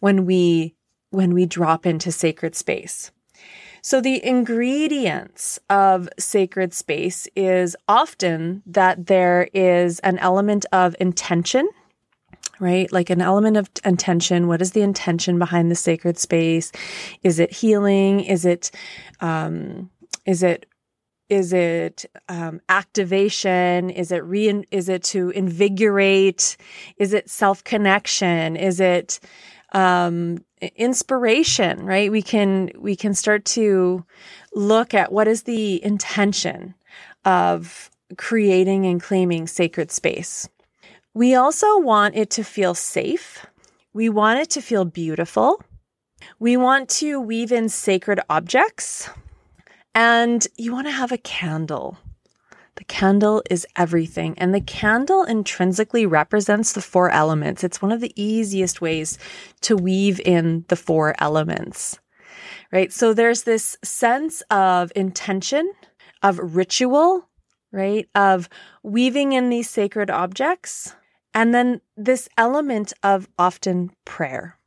when 0.00 0.26
we, 0.26 0.74
when 1.10 1.34
we 1.34 1.46
drop 1.46 1.86
into 1.86 2.10
sacred 2.10 2.54
space. 2.54 3.10
So 3.84 4.00
the 4.00 4.24
ingredients 4.24 5.58
of 5.68 6.08
sacred 6.18 6.72
space 6.72 7.26
is 7.34 7.76
often 7.88 8.62
that 8.66 9.06
there 9.06 9.48
is 9.52 9.98
an 10.00 10.18
element 10.18 10.66
of 10.72 10.94
intention 11.00 11.68
right? 12.60 12.92
Like 12.92 13.10
an 13.10 13.20
element 13.20 13.56
of 13.56 13.68
intention. 13.84 14.46
What 14.46 14.62
is 14.62 14.70
the 14.70 14.82
intention 14.82 15.36
behind 15.36 15.68
the 15.68 15.74
sacred 15.74 16.16
space? 16.16 16.70
Is 17.24 17.40
it 17.40 17.52
healing? 17.52 18.20
Is 18.20 18.44
it, 18.44 18.70
um, 19.20 19.90
is 20.26 20.44
it 20.44 20.66
is 21.32 21.54
it 21.54 22.04
um, 22.28 22.60
activation? 22.68 23.88
Is 23.88 24.12
it 24.12 24.22
re? 24.22 24.62
Is 24.70 24.90
it 24.90 25.02
to 25.04 25.30
invigorate? 25.30 26.58
Is 26.98 27.14
it 27.14 27.30
self 27.30 27.64
connection? 27.64 28.54
Is 28.54 28.80
it 28.80 29.18
um, 29.72 30.44
inspiration? 30.76 31.86
Right? 31.86 32.12
We 32.12 32.20
can 32.20 32.70
we 32.78 32.94
can 32.96 33.14
start 33.14 33.46
to 33.56 34.04
look 34.52 34.92
at 34.92 35.10
what 35.10 35.26
is 35.26 35.44
the 35.44 35.82
intention 35.82 36.74
of 37.24 37.90
creating 38.18 38.84
and 38.84 39.02
claiming 39.02 39.46
sacred 39.46 39.90
space. 39.90 40.46
We 41.14 41.34
also 41.34 41.78
want 41.78 42.14
it 42.14 42.28
to 42.32 42.44
feel 42.44 42.74
safe. 42.74 43.46
We 43.94 44.10
want 44.10 44.40
it 44.40 44.50
to 44.50 44.60
feel 44.60 44.84
beautiful. 44.84 45.62
We 46.38 46.58
want 46.58 46.90
to 47.00 47.20
weave 47.20 47.52
in 47.52 47.70
sacred 47.70 48.20
objects. 48.28 49.08
And 49.94 50.46
you 50.56 50.72
want 50.72 50.86
to 50.86 50.92
have 50.92 51.12
a 51.12 51.18
candle. 51.18 51.98
The 52.76 52.84
candle 52.84 53.42
is 53.50 53.66
everything. 53.76 54.38
And 54.38 54.54
the 54.54 54.60
candle 54.60 55.24
intrinsically 55.24 56.06
represents 56.06 56.72
the 56.72 56.80
four 56.80 57.10
elements. 57.10 57.62
It's 57.62 57.82
one 57.82 57.92
of 57.92 58.00
the 58.00 58.12
easiest 58.20 58.80
ways 58.80 59.18
to 59.62 59.76
weave 59.76 60.20
in 60.20 60.64
the 60.68 60.76
four 60.76 61.14
elements, 61.18 61.98
right? 62.72 62.90
So 62.92 63.12
there's 63.12 63.42
this 63.42 63.76
sense 63.84 64.40
of 64.50 64.90
intention, 64.96 65.70
of 66.22 66.56
ritual, 66.56 67.28
right? 67.70 68.08
Of 68.14 68.48
weaving 68.82 69.32
in 69.32 69.50
these 69.50 69.68
sacred 69.68 70.10
objects 70.10 70.94
and 71.34 71.54
then 71.54 71.80
this 71.96 72.28
element 72.36 72.92
of 73.02 73.28
often 73.38 73.90
prayer. 74.04 74.58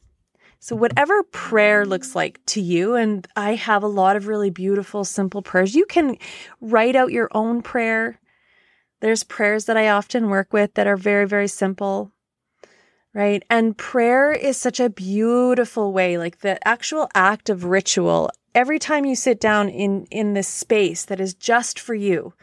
So, 0.66 0.76
whatever 0.76 1.22
prayer 1.22 1.86
looks 1.86 2.16
like 2.16 2.44
to 2.48 2.60
you, 2.60 2.96
and 2.96 3.28
I 3.36 3.54
have 3.54 3.84
a 3.84 3.88
lot 3.88 4.16
of 4.16 4.26
really 4.26 4.50
beautiful, 4.50 5.04
simple 5.04 5.44
prayers. 5.44 5.76
You 5.76 5.86
can 5.86 6.18
write 6.60 6.96
out 6.96 7.12
your 7.12 7.30
own 7.34 7.62
prayer. 7.62 8.20
There's 9.00 9.24
prayers 9.24 9.66
that 9.66 9.78
I 9.78 9.90
often 9.90 10.28
work 10.28 10.52
with 10.52 10.74
that 10.74 10.88
are 10.88 10.98
very, 10.98 11.28
very 11.28 11.48
simple, 11.48 12.12
right? 13.14 13.44
And 13.48 13.78
prayer 13.78 14.32
is 14.32 14.58
such 14.58 14.80
a 14.80 14.90
beautiful 14.90 15.94
way, 15.94 16.18
like 16.18 16.40
the 16.40 16.58
actual 16.68 17.12
act 17.14 17.52
of 17.52 17.66
ritual. 17.66 18.32
Every 18.56 18.80
time 18.80 19.06
you 19.06 19.16
sit 19.16 19.40
down 19.40 19.70
in, 19.70 20.08
in 20.10 20.34
this 20.34 20.48
space 20.48 21.06
that 21.06 21.20
is 21.20 21.36
just 21.36 21.80
for 21.80 21.94
you, 21.94 22.34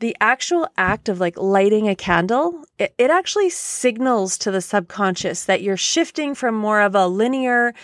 the 0.00 0.16
actual 0.20 0.68
act 0.76 1.08
of 1.08 1.20
like 1.20 1.36
lighting 1.36 1.88
a 1.88 1.94
candle, 1.94 2.64
it, 2.78 2.94
it 2.98 3.10
actually 3.10 3.50
signals 3.50 4.36
to 4.38 4.50
the 4.50 4.60
subconscious 4.60 5.44
that 5.44 5.62
you're 5.62 5.76
shifting 5.76 6.34
from 6.34 6.54
more 6.54 6.80
of 6.80 6.94
a 6.94 7.06
linear 7.06 7.74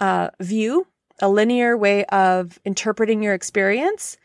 uh, 0.00 0.30
view, 0.40 0.86
a 1.20 1.28
linear 1.28 1.76
way 1.76 2.04
of 2.06 2.58
interpreting 2.64 3.22
your 3.22 3.34
experience, 3.34 4.16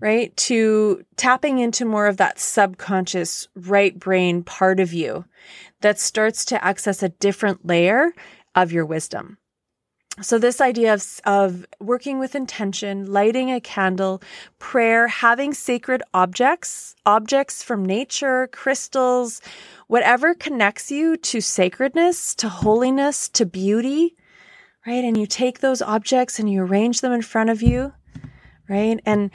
right? 0.00 0.36
To 0.36 1.04
tapping 1.16 1.58
into 1.58 1.84
more 1.84 2.06
of 2.06 2.16
that 2.18 2.38
subconscious 2.38 3.48
right 3.54 3.98
brain 3.98 4.42
part 4.42 4.80
of 4.80 4.92
you 4.92 5.24
that 5.80 5.98
starts 5.98 6.44
to 6.46 6.64
access 6.64 7.02
a 7.02 7.08
different 7.08 7.66
layer 7.66 8.12
of 8.54 8.72
your 8.72 8.86
wisdom. 8.86 9.38
So 10.20 10.38
this 10.38 10.60
idea 10.60 10.94
of, 10.94 11.20
of 11.24 11.66
working 11.80 12.18
with 12.18 12.34
intention, 12.34 13.06
lighting 13.12 13.52
a 13.52 13.60
candle, 13.60 14.20
prayer, 14.58 15.06
having 15.06 15.54
sacred 15.54 16.02
objects, 16.12 16.96
objects 17.06 17.62
from 17.62 17.84
nature, 17.84 18.48
crystals, 18.48 19.40
whatever 19.86 20.34
connects 20.34 20.90
you 20.90 21.16
to 21.18 21.40
sacredness, 21.40 22.34
to 22.36 22.48
holiness, 22.48 23.28
to 23.30 23.46
beauty, 23.46 24.16
right? 24.86 25.04
And 25.04 25.16
you 25.16 25.26
take 25.26 25.60
those 25.60 25.82
objects 25.82 26.38
and 26.38 26.50
you 26.50 26.62
arrange 26.62 27.00
them 27.00 27.12
in 27.12 27.22
front 27.22 27.50
of 27.50 27.62
you, 27.62 27.92
right? 28.68 29.00
And, 29.06 29.30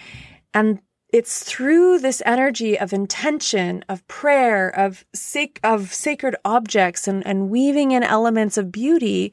and 0.53 0.79
it's 1.13 1.43
through 1.43 1.99
this 1.99 2.23
energy 2.25 2.77
of 2.77 2.91
intention, 2.91 3.85
of 3.87 4.05
prayer, 4.07 4.67
of 4.67 5.05
sac- 5.13 5.59
of 5.63 5.93
sacred 5.93 6.35
objects 6.43 7.07
and, 7.07 7.25
and 7.25 7.51
weaving 7.51 7.91
in 7.91 8.01
elements 8.01 8.57
of 8.57 8.71
beauty 8.71 9.31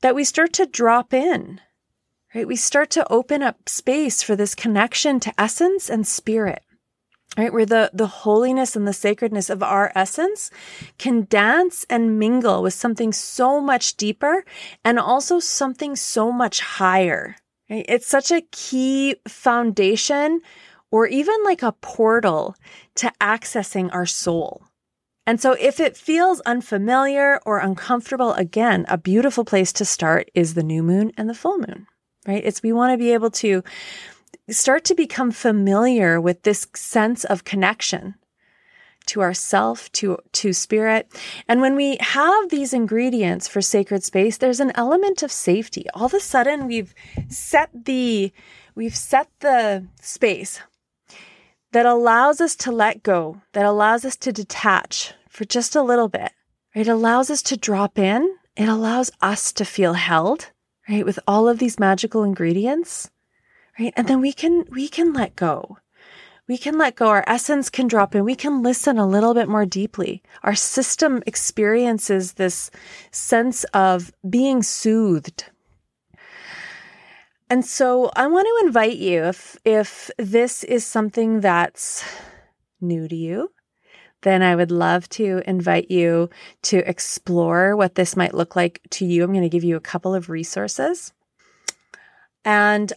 that 0.00 0.16
we 0.16 0.24
start 0.24 0.52
to 0.54 0.66
drop 0.66 1.14
in, 1.14 1.60
right? 2.34 2.48
We 2.48 2.56
start 2.56 2.90
to 2.90 3.10
open 3.12 3.44
up 3.44 3.68
space 3.68 4.24
for 4.24 4.34
this 4.34 4.56
connection 4.56 5.20
to 5.20 5.40
essence 5.40 5.88
and 5.88 6.04
spirit, 6.04 6.64
right? 7.38 7.52
Where 7.52 7.64
the, 7.64 7.92
the 7.94 8.08
holiness 8.08 8.74
and 8.74 8.86
the 8.86 8.92
sacredness 8.92 9.48
of 9.48 9.62
our 9.62 9.92
essence 9.94 10.50
can 10.98 11.28
dance 11.30 11.86
and 11.88 12.18
mingle 12.18 12.60
with 12.60 12.74
something 12.74 13.12
so 13.12 13.60
much 13.60 13.96
deeper 13.96 14.44
and 14.84 14.98
also 14.98 15.38
something 15.38 15.94
so 15.94 16.32
much 16.32 16.58
higher. 16.58 17.36
Right? 17.70 17.86
It's 17.88 18.08
such 18.08 18.32
a 18.32 18.42
key 18.50 19.14
foundation 19.28 20.40
or 20.94 21.08
even 21.08 21.34
like 21.42 21.60
a 21.60 21.72
portal 21.72 22.54
to 22.94 23.12
accessing 23.20 23.92
our 23.92 24.06
soul. 24.06 24.62
And 25.26 25.40
so 25.40 25.56
if 25.58 25.80
it 25.80 25.96
feels 25.96 26.38
unfamiliar 26.42 27.40
or 27.44 27.58
uncomfortable, 27.58 28.32
again, 28.34 28.84
a 28.86 28.96
beautiful 28.96 29.44
place 29.44 29.72
to 29.72 29.84
start 29.84 30.30
is 30.36 30.54
the 30.54 30.62
new 30.62 30.84
moon 30.84 31.10
and 31.16 31.28
the 31.28 31.34
full 31.34 31.58
moon, 31.58 31.88
right? 32.28 32.44
It's 32.44 32.62
we 32.62 32.72
want 32.72 32.92
to 32.92 32.96
be 32.96 33.12
able 33.12 33.32
to 33.32 33.64
start 34.48 34.84
to 34.84 34.94
become 34.94 35.32
familiar 35.32 36.20
with 36.20 36.44
this 36.44 36.68
sense 36.76 37.24
of 37.24 37.42
connection 37.42 38.14
to 39.06 39.20
ourself, 39.20 39.90
to, 39.92 40.18
to 40.30 40.52
spirit. 40.52 41.12
And 41.48 41.60
when 41.60 41.74
we 41.74 41.96
have 41.98 42.50
these 42.50 42.72
ingredients 42.72 43.48
for 43.48 43.60
sacred 43.60 44.04
space, 44.04 44.36
there's 44.36 44.60
an 44.60 44.70
element 44.76 45.24
of 45.24 45.32
safety. 45.32 45.86
All 45.92 46.06
of 46.06 46.14
a 46.14 46.20
sudden 46.20 46.68
we've 46.68 46.94
set 47.28 47.70
the, 47.84 48.32
we've 48.76 48.94
set 48.94 49.28
the 49.40 49.88
space 50.00 50.60
that 51.74 51.86
allows 51.86 52.40
us 52.40 52.54
to 52.54 52.70
let 52.70 53.02
go, 53.02 53.42
that 53.52 53.64
allows 53.64 54.04
us 54.04 54.14
to 54.14 54.32
detach 54.32 55.12
for 55.28 55.44
just 55.44 55.74
a 55.74 55.82
little 55.82 56.08
bit. 56.08 56.30
It 56.72 56.86
allows 56.86 57.30
us 57.30 57.42
to 57.42 57.56
drop 57.56 57.98
in. 57.98 58.36
It 58.56 58.68
allows 58.68 59.10
us 59.20 59.52
to 59.54 59.64
feel 59.64 59.94
held, 59.94 60.52
right? 60.88 61.04
With 61.04 61.18
all 61.26 61.48
of 61.48 61.58
these 61.58 61.80
magical 61.80 62.22
ingredients, 62.22 63.10
right? 63.76 63.92
And 63.96 64.06
then 64.06 64.20
we 64.20 64.32
can, 64.32 64.66
we 64.70 64.86
can 64.86 65.12
let 65.12 65.34
go. 65.34 65.78
We 66.46 66.58
can 66.58 66.78
let 66.78 66.94
go. 66.94 67.08
Our 67.08 67.24
essence 67.26 67.70
can 67.70 67.88
drop 67.88 68.14
in. 68.14 68.22
We 68.22 68.36
can 68.36 68.62
listen 68.62 68.96
a 68.96 69.08
little 69.08 69.34
bit 69.34 69.48
more 69.48 69.66
deeply. 69.66 70.22
Our 70.44 70.54
system 70.54 71.24
experiences 71.26 72.34
this 72.34 72.70
sense 73.10 73.64
of 73.74 74.12
being 74.30 74.62
soothed, 74.62 75.46
and 77.50 77.64
so 77.64 78.10
I 78.16 78.26
want 78.26 78.46
to 78.46 78.66
invite 78.66 78.96
you 78.96 79.24
if 79.24 79.56
if 79.64 80.10
this 80.18 80.64
is 80.64 80.84
something 80.84 81.40
that's 81.40 82.04
new 82.80 83.08
to 83.08 83.16
you, 83.16 83.50
then 84.22 84.42
I 84.42 84.56
would 84.56 84.70
love 84.70 85.08
to 85.10 85.42
invite 85.46 85.90
you 85.90 86.30
to 86.62 86.78
explore 86.88 87.76
what 87.76 87.94
this 87.94 88.16
might 88.16 88.34
look 88.34 88.56
like 88.56 88.80
to 88.90 89.04
you. 89.04 89.22
I'm 89.22 89.32
going 89.32 89.42
to 89.42 89.48
give 89.48 89.64
you 89.64 89.76
a 89.76 89.80
couple 89.80 90.14
of 90.14 90.28
resources. 90.28 91.12
And 92.44 92.92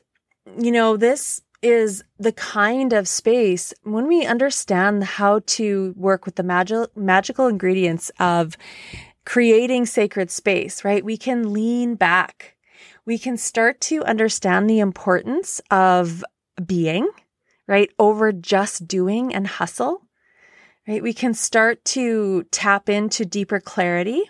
you 0.58 0.72
know, 0.72 0.98
this 0.98 1.42
is 1.62 2.04
the 2.20 2.32
kind 2.32 2.94
of 2.94 3.08
space 3.08 3.74
when 3.84 4.08
we 4.08 4.25
understand 4.25 5.04
how 5.04 5.42
to 5.46 5.94
work 5.98 6.25
with 6.25 6.36
the 6.36 6.44
magic, 6.44 6.96
magical 6.96 7.48
ingredients 7.48 8.12
of 8.20 8.56
creating 9.25 9.86
sacred 9.86 10.32
space, 10.32 10.86
right? 10.86 11.04
We 11.04 11.18
can 11.18 11.51
lean 11.51 11.96
back. 11.96 12.56
We 13.07 13.17
can 13.17 13.37
start 13.37 13.79
to 13.81 14.03
understand 14.03 14.69
the 14.69 14.79
importance 14.79 15.61
of 15.71 16.25
being, 16.63 17.09
right? 17.65 17.89
Over 17.97 18.33
just 18.33 18.85
doing 18.85 19.33
and 19.33 19.47
hustle, 19.47 20.01
right? 20.85 21.01
We 21.01 21.13
can 21.13 21.33
start 21.33 21.85
to 21.85 22.43
tap 22.51 22.89
into 22.89 23.25
deeper 23.25 23.61
clarity, 23.61 24.23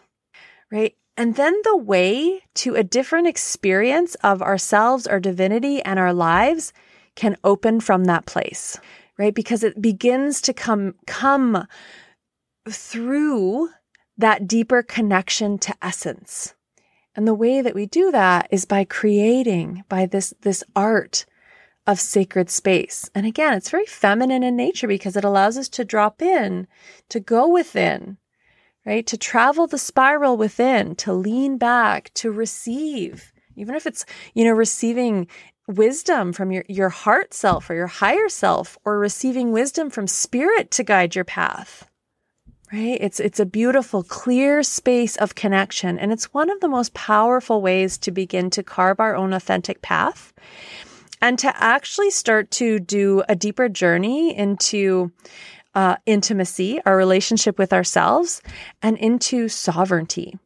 right? 0.71 0.95
And 1.17 1.35
then 1.35 1.59
the 1.63 1.75
way 1.75 2.43
to 2.53 2.75
a 2.75 2.83
different 2.83 3.27
experience 3.27 4.13
of 4.23 4.43
ourselves, 4.43 5.07
our 5.07 5.19
divinity, 5.19 5.81
and 5.81 5.97
our 5.97 6.13
lives 6.13 6.71
can 7.15 7.35
open 7.43 7.79
from 7.79 8.05
that 8.05 8.27
place, 8.27 8.79
right? 9.17 9.33
Because 9.33 9.63
it 9.63 9.81
begins 9.81 10.39
to 10.41 10.53
come, 10.53 10.93
come 11.07 11.65
through 12.69 13.69
that 14.19 14.47
deeper 14.47 14.83
connection 14.83 15.57
to 15.57 15.73
essence. 15.81 16.53
And 17.17 17.27
the 17.27 17.33
way 17.33 17.61
that 17.61 17.73
we 17.73 17.87
do 17.87 18.11
that 18.11 18.47
is 18.51 18.65
by 18.65 18.83
creating, 18.83 19.83
by 19.89 20.05
this, 20.05 20.35
this 20.41 20.63
art 20.75 21.25
of 21.87 21.99
sacred 21.99 22.51
space. 22.51 23.09
And 23.15 23.25
again, 23.25 23.53
it's 23.55 23.71
very 23.71 23.87
feminine 23.87 24.43
in 24.43 24.55
nature 24.55 24.87
because 24.87 25.17
it 25.17 25.23
allows 25.23 25.57
us 25.57 25.67
to 25.69 25.83
drop 25.83 26.21
in, 26.21 26.67
to 27.09 27.19
go 27.19 27.47
within, 27.47 28.17
right? 28.85 29.05
To 29.07 29.17
travel 29.17 29.65
the 29.65 29.79
spiral 29.79 30.37
within, 30.37 30.95
to 30.97 31.11
lean 31.11 31.57
back, 31.57 32.13
to 32.15 32.31
receive, 32.31 33.33
even 33.55 33.73
if 33.73 33.87
it's, 33.87 34.05
you 34.35 34.45
know, 34.45 34.53
receiving 34.53 35.27
wisdom 35.67 36.33
from 36.33 36.51
your, 36.51 36.65
your 36.69 36.89
heart 36.89 37.33
self 37.33 37.67
or 37.69 37.73
your 37.73 37.87
higher 37.87 38.29
self 38.29 38.77
or 38.85 38.99
receiving 38.99 39.51
wisdom 39.51 39.89
from 39.89 40.05
spirit 40.05 40.69
to 40.71 40.83
guide 40.83 41.15
your 41.15 41.25
path. 41.25 41.89
Right? 42.71 42.97
It's, 42.99 43.19
it's 43.19 43.39
a 43.39 43.45
beautiful, 43.45 44.03
clear 44.03 44.61
space 44.61 45.15
of 45.15 45.35
connection. 45.35 45.97
And 45.97 46.11
it's 46.11 46.33
one 46.33 46.49
of 46.49 46.59
the 46.59 46.67
most 46.67 46.93
powerful 46.93 47.61
ways 47.61 47.97
to 47.99 48.11
begin 48.11 48.49
to 48.51 48.63
carve 48.63 48.99
our 48.99 49.15
own 49.15 49.31
authentic 49.31 49.81
path 49.81 50.33
and 51.21 51.39
to 51.39 51.63
actually 51.63 52.11
start 52.11 52.51
to 52.51 52.79
do 52.79 53.23
a 53.29 53.35
deeper 53.35 53.69
journey 53.69 54.35
into 54.35 55.11
uh, 55.75 55.95
intimacy, 56.05 56.81
our 56.85 56.97
relationship 56.97 57.57
with 57.57 57.71
ourselves, 57.71 58.41
and 58.81 58.97
into 58.97 59.47
sovereignty 59.47 60.37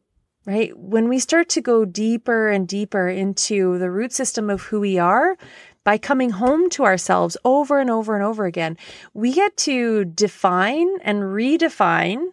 right? 0.44 0.76
When 0.76 1.08
we 1.08 1.18
start 1.18 1.48
to 1.50 1.60
go 1.60 1.84
deeper 1.84 2.50
and 2.50 2.66
deeper 2.66 3.08
into 3.08 3.78
the 3.78 3.90
root 3.90 4.12
system 4.12 4.50
of 4.50 4.62
who 4.62 4.80
we 4.80 4.98
are, 4.98 5.36
by 5.84 5.98
coming 5.98 6.30
home 6.30 6.70
to 6.70 6.84
ourselves 6.84 7.36
over 7.44 7.78
and 7.78 7.90
over 7.90 8.14
and 8.14 8.24
over 8.24 8.44
again, 8.44 8.76
we 9.14 9.32
get 9.32 9.56
to 9.58 10.04
define 10.04 10.88
and 11.02 11.22
redefine 11.22 12.26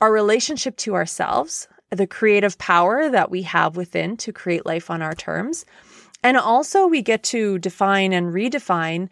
our 0.00 0.12
relationship 0.12 0.76
to 0.78 0.94
ourselves, 0.94 1.68
the 1.90 2.06
creative 2.06 2.58
power 2.58 3.08
that 3.08 3.30
we 3.30 3.42
have 3.42 3.76
within 3.76 4.16
to 4.18 4.32
create 4.32 4.66
life 4.66 4.90
on 4.90 5.02
our 5.02 5.14
terms. 5.14 5.64
And 6.22 6.36
also, 6.36 6.86
we 6.86 7.00
get 7.00 7.22
to 7.24 7.58
define 7.58 8.12
and 8.12 8.32
redefine 8.32 9.08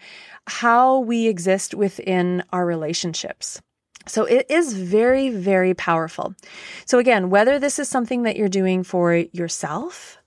how 0.47 1.01
we 1.01 1.27
exist 1.27 1.75
within 1.75 2.45
our 2.53 2.67
relationships. 2.67 3.61
So 4.07 4.25
it 4.25 4.47
is 4.49 4.73
very, 4.73 5.29
very 5.29 5.75
powerful. 5.75 6.35
So 6.87 6.99
again, 6.99 7.31
whether 7.31 7.59
this 7.59 7.79
is 7.79 7.89
something 7.89 8.23
that 8.23 8.37
you're 8.37 8.49
doing 8.49 8.83
for 8.83 9.15
yourself, 9.15 10.19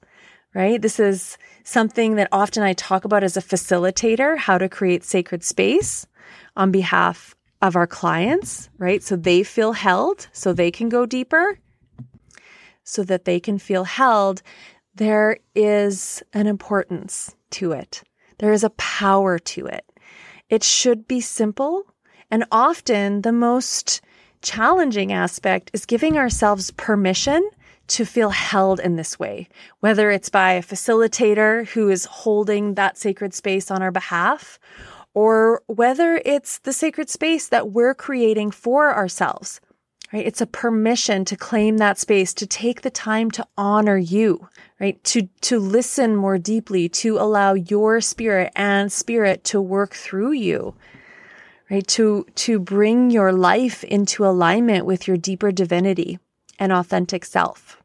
right? 0.54 0.82
This 0.82 1.00
is 1.00 1.38
something 1.64 2.16
that 2.16 2.28
often 2.32 2.64
I 2.64 2.74
talk 2.74 3.06
about 3.06 3.24
as 3.24 3.38
a 3.38 3.42
facilitator, 3.42 4.38
how 4.38 4.58
to 4.58 4.70
create 4.70 5.04
sacred 5.04 5.44
space 5.44 6.06
on 6.56 6.72
behalf 6.72 7.36
of 7.62 7.76
our 7.76 7.88
clients, 7.88 8.70
right? 8.78 9.04
So 9.04 9.16
they 9.16 9.44
feel 9.44 9.74
held, 9.74 10.28
so 10.32 10.54
they 10.54 10.72
can 10.72 10.90
go 10.90 11.06
deeper, 11.06 11.60
so 12.84 13.04
that 13.04 13.26
they 13.26 13.40
can 13.40 13.60
feel 13.60 13.84
held. 13.84 14.42
There 14.96 15.38
is 15.56 16.24
an 16.34 16.48
importance 16.48 17.36
to 17.52 17.72
it. 17.72 18.04
There 18.40 18.52
is 18.52 18.64
a 18.64 18.72
power 18.72 19.38
to 19.40 19.68
it. 19.68 19.86
It 20.50 20.64
should 20.64 21.08
be 21.08 21.22
simple 21.22 21.86
and 22.32 22.46
often 22.52 23.22
the 23.22 23.34
most 23.34 24.02
challenging 24.42 25.12
aspect 25.12 25.70
is 25.74 25.86
giving 25.86 26.18
ourselves 26.18 26.72
permission 26.72 27.48
to 27.92 28.06
feel 28.06 28.30
held 28.30 28.80
in 28.80 28.96
this 28.96 29.20
way, 29.20 29.48
whether 29.80 30.12
it's 30.12 30.30
by 30.30 30.54
a 30.54 30.64
facilitator 30.64 31.68
who 31.70 31.90
is 31.90 32.06
holding 32.06 32.76
that 32.76 32.98
sacred 32.98 33.34
space 33.34 33.70
on 33.70 33.82
our 33.82 33.92
behalf, 33.92 34.60
or 35.14 35.62
whether 35.68 36.22
it's 36.26 36.60
the 36.60 36.74
sacred 36.74 37.10
space 37.10 37.48
that 37.50 37.72
we're 37.72 37.94
creating 37.94 38.52
for 38.52 38.94
ourselves. 38.94 39.60
Right? 40.14 40.26
It's 40.26 40.42
a 40.42 40.46
permission 40.46 41.26
to 41.26 41.38
claim 41.38 41.78
that 41.78 41.98
space, 41.98 42.34
to 42.36 42.46
take 42.46 42.82
the 42.82 42.90
time 42.90 43.32
to 43.32 43.48
honor 43.58 43.98
you, 43.98 44.50
right? 44.80 45.02
To, 45.06 45.30
to 45.42 45.60
listen 45.60 46.16
more 46.16 46.38
deeply, 46.38 46.90
to 46.90 47.18
allow 47.18 47.54
your 47.54 48.02
spirit 48.02 48.52
and 48.56 48.92
spirit 48.92 49.44
to 49.46 49.62
work 49.62 49.94
through 49.94 50.34
you 50.34 50.76
right? 51.72 51.88
To, 51.88 52.26
to 52.36 52.60
bring 52.60 53.10
your 53.10 53.32
life 53.32 53.84
into 53.86 54.26
alignment 54.26 54.86
with 54.86 55.08
your 55.08 55.16
deeper 55.16 55.54
divinity 55.54 56.20
and 56.60 56.72
authentic 56.72 57.26
self. 57.26 57.81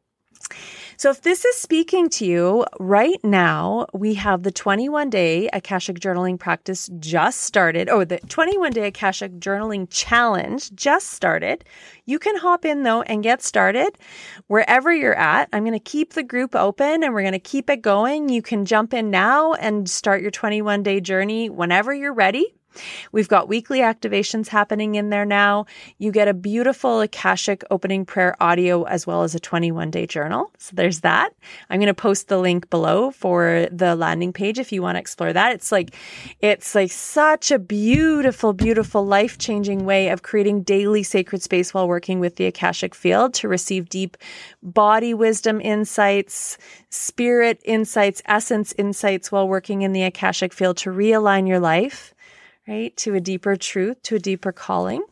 So 0.98 1.10
if 1.10 1.20
this 1.20 1.44
is 1.44 1.56
speaking 1.56 2.08
to 2.10 2.24
you 2.24 2.64
right 2.80 3.22
now, 3.22 3.86
we 3.92 4.14
have 4.14 4.42
the 4.42 4.50
21 4.50 5.10
day 5.10 5.48
Akashic 5.52 6.00
journaling 6.00 6.38
practice 6.38 6.88
just 6.98 7.42
started. 7.42 7.90
Oh, 7.90 8.04
the 8.04 8.18
21 8.18 8.72
day 8.72 8.86
Akashic 8.86 9.32
journaling 9.32 9.88
challenge 9.90 10.74
just 10.74 11.10
started. 11.10 11.64
You 12.06 12.18
can 12.18 12.36
hop 12.36 12.64
in 12.64 12.82
though 12.82 13.02
and 13.02 13.22
get 13.22 13.42
started 13.42 13.98
wherever 14.46 14.92
you're 14.92 15.14
at. 15.14 15.48
I'm 15.52 15.64
going 15.64 15.72
to 15.74 15.80
keep 15.80 16.14
the 16.14 16.22
group 16.22 16.54
open 16.54 17.02
and 17.02 17.12
we're 17.12 17.22
going 17.22 17.32
to 17.32 17.38
keep 17.38 17.68
it 17.68 17.82
going. 17.82 18.28
You 18.30 18.40
can 18.40 18.64
jump 18.64 18.94
in 18.94 19.10
now 19.10 19.52
and 19.52 19.90
start 19.90 20.22
your 20.22 20.30
21 20.30 20.82
day 20.82 21.00
journey 21.00 21.50
whenever 21.50 21.92
you're 21.92 22.14
ready. 22.14 22.55
We've 23.12 23.28
got 23.28 23.48
weekly 23.48 23.80
activations 23.80 24.48
happening 24.48 24.94
in 24.94 25.10
there 25.10 25.24
now. 25.24 25.66
You 25.98 26.12
get 26.12 26.28
a 26.28 26.34
beautiful 26.34 27.00
Akashic 27.00 27.64
opening 27.70 28.04
prayer 28.04 28.36
audio 28.40 28.84
as 28.84 29.06
well 29.06 29.22
as 29.22 29.34
a 29.34 29.40
21 29.40 29.90
day 29.90 30.06
journal. 30.06 30.50
So 30.58 30.72
there's 30.74 31.00
that. 31.00 31.30
I'm 31.70 31.80
going 31.80 31.86
to 31.86 31.94
post 31.94 32.28
the 32.28 32.38
link 32.38 32.70
below 32.70 33.10
for 33.10 33.66
the 33.70 33.94
landing 33.94 34.32
page 34.32 34.58
if 34.58 34.72
you 34.72 34.82
want 34.82 34.96
to 34.96 35.00
explore 35.00 35.32
that. 35.32 35.52
It's 35.52 35.72
like, 35.72 35.94
it's 36.40 36.74
like 36.74 36.90
such 36.90 37.50
a 37.50 37.58
beautiful, 37.58 38.52
beautiful, 38.52 39.06
life 39.06 39.38
changing 39.38 39.84
way 39.84 40.08
of 40.08 40.22
creating 40.22 40.62
daily 40.62 41.02
sacred 41.02 41.42
space 41.42 41.72
while 41.72 41.88
working 41.88 42.20
with 42.20 42.36
the 42.36 42.46
Akashic 42.46 42.94
field 42.94 43.34
to 43.34 43.48
receive 43.48 43.88
deep 43.88 44.16
body 44.62 45.14
wisdom 45.14 45.60
insights, 45.60 46.58
spirit 46.90 47.60
insights, 47.64 48.22
essence 48.26 48.74
insights 48.78 49.30
while 49.30 49.48
working 49.48 49.82
in 49.82 49.92
the 49.92 50.02
Akashic 50.02 50.52
field 50.52 50.76
to 50.78 50.90
realign 50.90 51.46
your 51.48 51.60
life 51.60 52.14
right? 52.66 52.96
To 52.98 53.14
a 53.14 53.20
deeper 53.20 53.56
truth, 53.56 54.02
to 54.02 54.16
a 54.16 54.20
deeper 54.20 54.52
calling. 54.52 55.04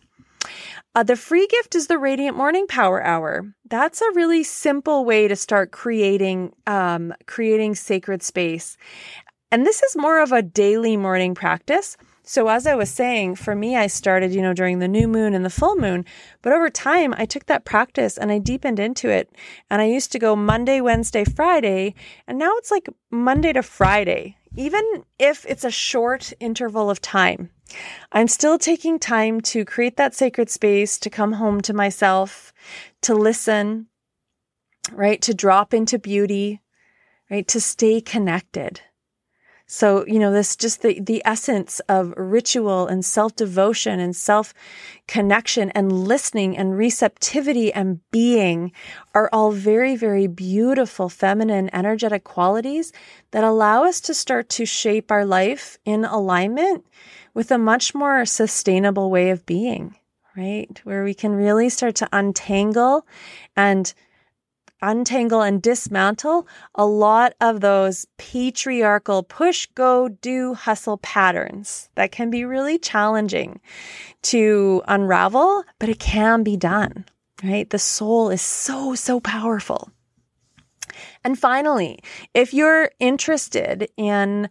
Uh, 0.94 1.02
the 1.02 1.16
free 1.16 1.46
gift 1.46 1.74
is 1.74 1.88
the 1.88 1.98
Radiant 1.98 2.36
Morning 2.36 2.66
Power 2.66 3.02
Hour. 3.02 3.52
That's 3.68 4.00
a 4.00 4.12
really 4.14 4.44
simple 4.44 5.04
way 5.04 5.26
to 5.26 5.34
start 5.34 5.72
creating, 5.72 6.54
um, 6.66 7.12
creating 7.26 7.74
sacred 7.74 8.22
space. 8.22 8.76
And 9.50 9.66
this 9.66 9.82
is 9.82 9.96
more 9.96 10.20
of 10.20 10.32
a 10.32 10.42
daily 10.42 10.96
morning 10.96 11.34
practice. 11.34 11.96
So 12.22 12.48
as 12.48 12.66
I 12.66 12.74
was 12.74 12.90
saying, 12.90 13.34
for 13.36 13.54
me, 13.54 13.76
I 13.76 13.86
started, 13.86 14.32
you 14.32 14.40
know, 14.40 14.54
during 14.54 14.78
the 14.78 14.88
new 14.88 15.06
moon 15.06 15.34
and 15.34 15.44
the 15.44 15.50
full 15.50 15.76
moon, 15.76 16.06
but 16.42 16.52
over 16.52 16.70
time 16.70 17.14
I 17.18 17.26
took 17.26 17.46
that 17.46 17.66
practice 17.66 18.16
and 18.16 18.32
I 18.32 18.38
deepened 18.38 18.80
into 18.80 19.10
it. 19.10 19.30
And 19.70 19.82
I 19.82 19.86
used 19.86 20.10
to 20.12 20.18
go 20.18 20.34
Monday, 20.34 20.80
Wednesday, 20.80 21.24
Friday, 21.24 21.94
and 22.26 22.38
now 22.38 22.52
it's 22.56 22.70
like 22.70 22.88
Monday 23.10 23.52
to 23.52 23.62
Friday 23.62 24.36
even 24.56 25.04
if 25.18 25.44
it's 25.46 25.64
a 25.64 25.70
short 25.70 26.32
interval 26.40 26.90
of 26.90 27.00
time, 27.00 27.50
I'm 28.12 28.28
still 28.28 28.58
taking 28.58 28.98
time 28.98 29.40
to 29.42 29.64
create 29.64 29.96
that 29.96 30.14
sacred 30.14 30.50
space, 30.50 30.98
to 30.98 31.10
come 31.10 31.32
home 31.32 31.60
to 31.62 31.72
myself, 31.72 32.52
to 33.02 33.14
listen, 33.14 33.86
right? 34.92 35.20
To 35.22 35.34
drop 35.34 35.74
into 35.74 35.98
beauty, 35.98 36.60
right? 37.30 37.46
To 37.48 37.60
stay 37.60 38.00
connected. 38.00 38.80
So, 39.66 40.04
you 40.06 40.18
know, 40.18 40.30
this 40.30 40.56
just 40.56 40.82
the, 40.82 41.00
the 41.00 41.22
essence 41.24 41.80
of 41.88 42.12
ritual 42.18 42.86
and 42.86 43.02
self 43.02 43.34
devotion 43.34 43.98
and 43.98 44.14
self 44.14 44.52
connection 45.08 45.70
and 45.70 45.90
listening 45.90 46.56
and 46.56 46.76
receptivity 46.76 47.72
and 47.72 48.00
being 48.10 48.72
are 49.14 49.30
all 49.32 49.52
very, 49.52 49.96
very 49.96 50.26
beautiful 50.26 51.08
feminine 51.08 51.70
energetic 51.72 52.24
qualities 52.24 52.92
that 53.30 53.42
allow 53.42 53.84
us 53.84 54.00
to 54.02 54.14
start 54.14 54.50
to 54.50 54.66
shape 54.66 55.10
our 55.10 55.24
life 55.24 55.78
in 55.86 56.04
alignment 56.04 56.84
with 57.32 57.50
a 57.50 57.58
much 57.58 57.94
more 57.94 58.26
sustainable 58.26 59.10
way 59.10 59.30
of 59.30 59.46
being, 59.46 59.96
right? 60.36 60.78
Where 60.84 61.04
we 61.04 61.14
can 61.14 61.32
really 61.32 61.70
start 61.70 61.94
to 61.96 62.08
untangle 62.12 63.06
and 63.56 63.92
untangle 64.84 65.42
and 65.42 65.62
dismantle 65.62 66.46
a 66.74 66.84
lot 66.84 67.34
of 67.40 67.60
those 67.60 68.06
patriarchal 68.18 69.22
push, 69.22 69.66
go, 69.74 70.08
do, 70.08 70.54
hustle 70.54 70.98
patterns 70.98 71.88
that 71.94 72.12
can 72.12 72.30
be 72.30 72.44
really 72.44 72.78
challenging 72.78 73.60
to 74.22 74.82
unravel, 74.86 75.64
but 75.78 75.88
it 75.88 75.98
can 75.98 76.42
be 76.42 76.56
done, 76.56 77.04
right? 77.42 77.68
The 77.70 77.78
soul 77.78 78.30
is 78.30 78.42
so, 78.42 78.94
so 78.94 79.20
powerful. 79.20 79.90
And 81.24 81.38
finally, 81.38 82.00
if 82.34 82.54
you're 82.54 82.90
interested 83.00 83.88
in 83.96 84.48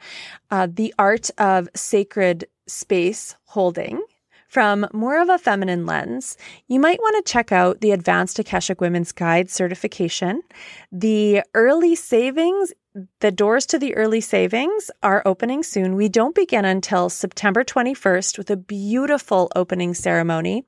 uh, 0.51 0.67
the 0.71 0.93
art 0.97 1.29
of 1.37 1.69
sacred 1.75 2.45
space 2.67 3.35
holding, 3.45 4.03
from 4.53 4.85
more 4.93 5.19
of 5.19 5.29
a 5.29 5.39
feminine 5.39 5.87
lens, 5.87 6.37
you 6.67 6.79
might 6.79 6.99
want 6.99 7.25
to 7.25 7.31
check 7.31 7.51
out 7.51 7.81
the 7.81 7.89
Advanced 7.89 8.37
Akashic 8.37 8.79
Women's 8.79 9.11
Guide 9.11 9.49
certification. 9.49 10.43
The 10.91 11.41
early 11.55 11.95
savings, 11.95 12.71
the 13.19 13.31
doors 13.31 13.65
to 13.65 13.79
the 13.79 13.95
early 13.95 14.21
savings 14.21 14.91
are 15.01 15.23
opening 15.25 15.63
soon. 15.63 15.95
We 15.95 16.07
don't 16.07 16.35
begin 16.35 16.65
until 16.65 17.09
September 17.09 17.63
21st 17.63 18.37
with 18.37 18.51
a 18.51 18.55
beautiful 18.55 19.51
opening 19.55 19.95
ceremony. 19.95 20.67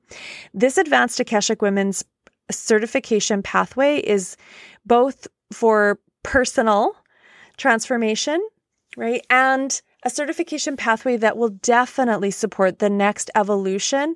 This 0.52 0.78
Advanced 0.78 1.20
Akashic 1.20 1.62
Women's 1.62 2.04
certification 2.50 3.40
pathway 3.40 3.98
is 3.98 4.36
both 4.84 5.28
for 5.52 6.00
personal 6.24 6.96
transformation, 7.56 8.44
right? 8.96 9.24
And 9.30 9.80
a 10.06 10.10
certification 10.10 10.76
pathway 10.76 11.16
that 11.16 11.36
will 11.36 11.48
definitely 11.48 12.30
support 12.30 12.78
the 12.78 12.88
next 12.88 13.28
evolution 13.34 14.14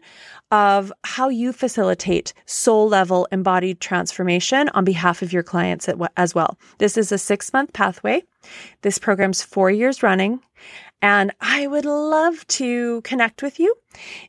of 0.53 0.93
how 1.03 1.29
you 1.29 1.53
facilitate 1.53 2.33
soul 2.47 2.89
level 2.89 3.27
embodied 3.33 3.81
transformation 3.81 4.69
on 4.69 4.85
behalf 4.85 5.21
of 5.21 5.33
your 5.33 5.43
clients 5.43 5.89
as 6.17 6.33
well. 6.33 6.57
This 6.79 6.97
is 6.97 7.11
a 7.11 7.19
six 7.19 7.53
month 7.53 7.73
pathway. 7.73 8.23
This 8.83 9.01
program's 9.01 9.43
four 9.43 9.69
years 9.69 10.01
running. 10.01 10.39
And 11.03 11.33
I 11.41 11.67
would 11.67 11.87
love 11.87 12.47
to 12.49 13.01
connect 13.03 13.43
with 13.43 13.59
you 13.59 13.75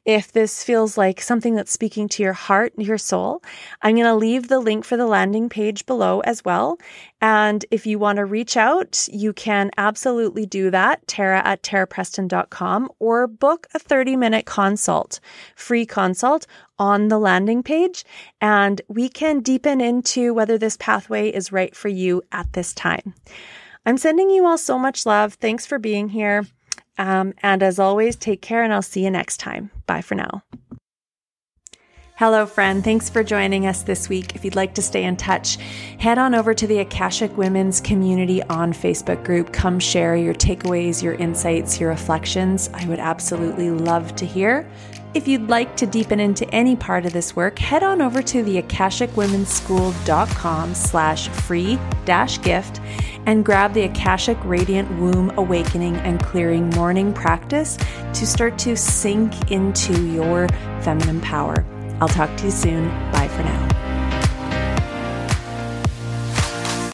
if 0.05 0.31
this 0.31 0.63
feels 0.63 0.97
like 0.97 1.21
something 1.21 1.53
that's 1.53 1.71
speaking 1.71 2.07
to 2.10 2.23
your 2.23 2.34
heart 2.34 2.73
and 2.77 2.86
your 2.86 2.97
soul. 2.97 3.43
I'm 3.81 3.95
going 3.95 4.05
to 4.05 4.15
leave 4.15 4.47
the 4.47 4.60
link 4.60 4.86
for 4.86 4.95
the 4.95 5.05
landing 5.05 5.49
page 5.49 5.86
below 5.86 6.21
as 6.21 6.45
well. 6.45 6.79
And 7.19 7.65
if 7.71 7.86
you 7.86 7.99
want 7.99 8.17
to 8.17 8.25
reach 8.25 8.55
out, 8.55 9.07
you 9.12 9.34
can 9.34 9.69
absolutely 9.77 10.45
do 10.45 10.71
that, 10.71 11.05
Tara 11.07 11.41
at 11.45 11.62
tarapreston.com, 11.62 12.89
or 12.99 13.27
book 13.27 13.67
a 13.73 13.79
30 13.79 14.15
minute 14.15 14.45
consult, 14.45 15.19
free 15.55 15.86
consult 15.86 16.47
on 16.79 17.10
the 17.10 17.19
landing 17.19 17.63
page. 17.63 18.05
And 18.39 18.81
we 18.88 19.10
can 19.10 19.41
deepen 19.41 19.81
into 19.81 20.34
whether 20.34 20.57
this 20.57 20.77
pathway 20.77 21.29
is 21.29 21.51
right 21.51 21.75
for 21.75 21.89
you 21.89 22.23
at 22.31 22.53
this 22.53 22.73
time. 22.73 23.13
I'm 23.86 23.97
sending 23.97 24.29
you 24.29 24.45
all 24.45 24.57
so 24.57 24.79
much 24.79 25.05
love. 25.05 25.34
Thanks 25.34 25.65
for 25.65 25.77
being 25.77 26.10
here. 26.10 26.45
Um, 27.01 27.33
and 27.41 27.63
as 27.63 27.79
always, 27.79 28.15
take 28.15 28.43
care 28.43 28.61
and 28.61 28.71
I'll 28.71 28.83
see 28.83 29.03
you 29.03 29.09
next 29.09 29.37
time. 29.37 29.71
Bye 29.87 30.01
for 30.01 30.13
now. 30.13 30.43
Hello, 32.15 32.45
friend. 32.45 32.83
Thanks 32.83 33.09
for 33.09 33.23
joining 33.23 33.65
us 33.65 33.81
this 33.81 34.07
week. 34.07 34.35
If 34.35 34.45
you'd 34.45 34.55
like 34.55 34.75
to 34.75 34.83
stay 34.83 35.03
in 35.05 35.17
touch, 35.17 35.55
head 35.97 36.19
on 36.19 36.35
over 36.35 36.53
to 36.53 36.67
the 36.67 36.77
Akashic 36.77 37.35
Women's 37.35 37.81
Community 37.81 38.43
on 38.43 38.71
Facebook 38.71 39.23
group. 39.23 39.51
Come 39.51 39.79
share 39.79 40.15
your 40.15 40.35
takeaways, 40.35 41.01
your 41.01 41.15
insights, 41.15 41.79
your 41.79 41.89
reflections. 41.89 42.69
I 42.75 42.85
would 42.85 42.99
absolutely 42.99 43.71
love 43.71 44.15
to 44.17 44.25
hear. 44.27 44.69
If 45.13 45.28
you'd 45.28 45.50
like 45.50 45.76
to 45.76 45.86
deepen 45.86 46.21
into 46.21 46.50
any 46.56 46.78
part 46.78 47.06
of 47.06 47.12
this 47.12 47.36
work, 47.36 47.60
head 47.60 47.84
on 47.84 48.02
over 48.02 48.24
to 48.24 48.43
the 48.43 48.62
akashicwomenschool.com 48.62 50.74
slash 50.74 51.28
free 51.28 51.78
dash 52.06 52.41
gift 52.41 52.80
and 53.26 53.43
grab 53.43 53.74
the 53.74 53.82
Akashic 53.82 54.38
Radiant 54.45 54.89
Womb 55.00 55.38
Awakening 55.38 55.97
and 55.97 56.24
Clearing 56.24 56.69
Morning 56.69 57.12
Practice 57.13 57.76
to 58.13 58.26
start 58.26 58.58
to 58.60 58.78
sink 58.78 59.52
into 59.52 60.02
your 60.13 60.47
feminine 60.80 61.19
power. 61.19 61.65
I'll 62.00 62.08
talk 62.08 62.34
to 62.38 62.45
you 62.45 62.52
soon. 62.52 62.88
Bye 63.12 63.28
for 63.28 63.43
now. 63.43 63.70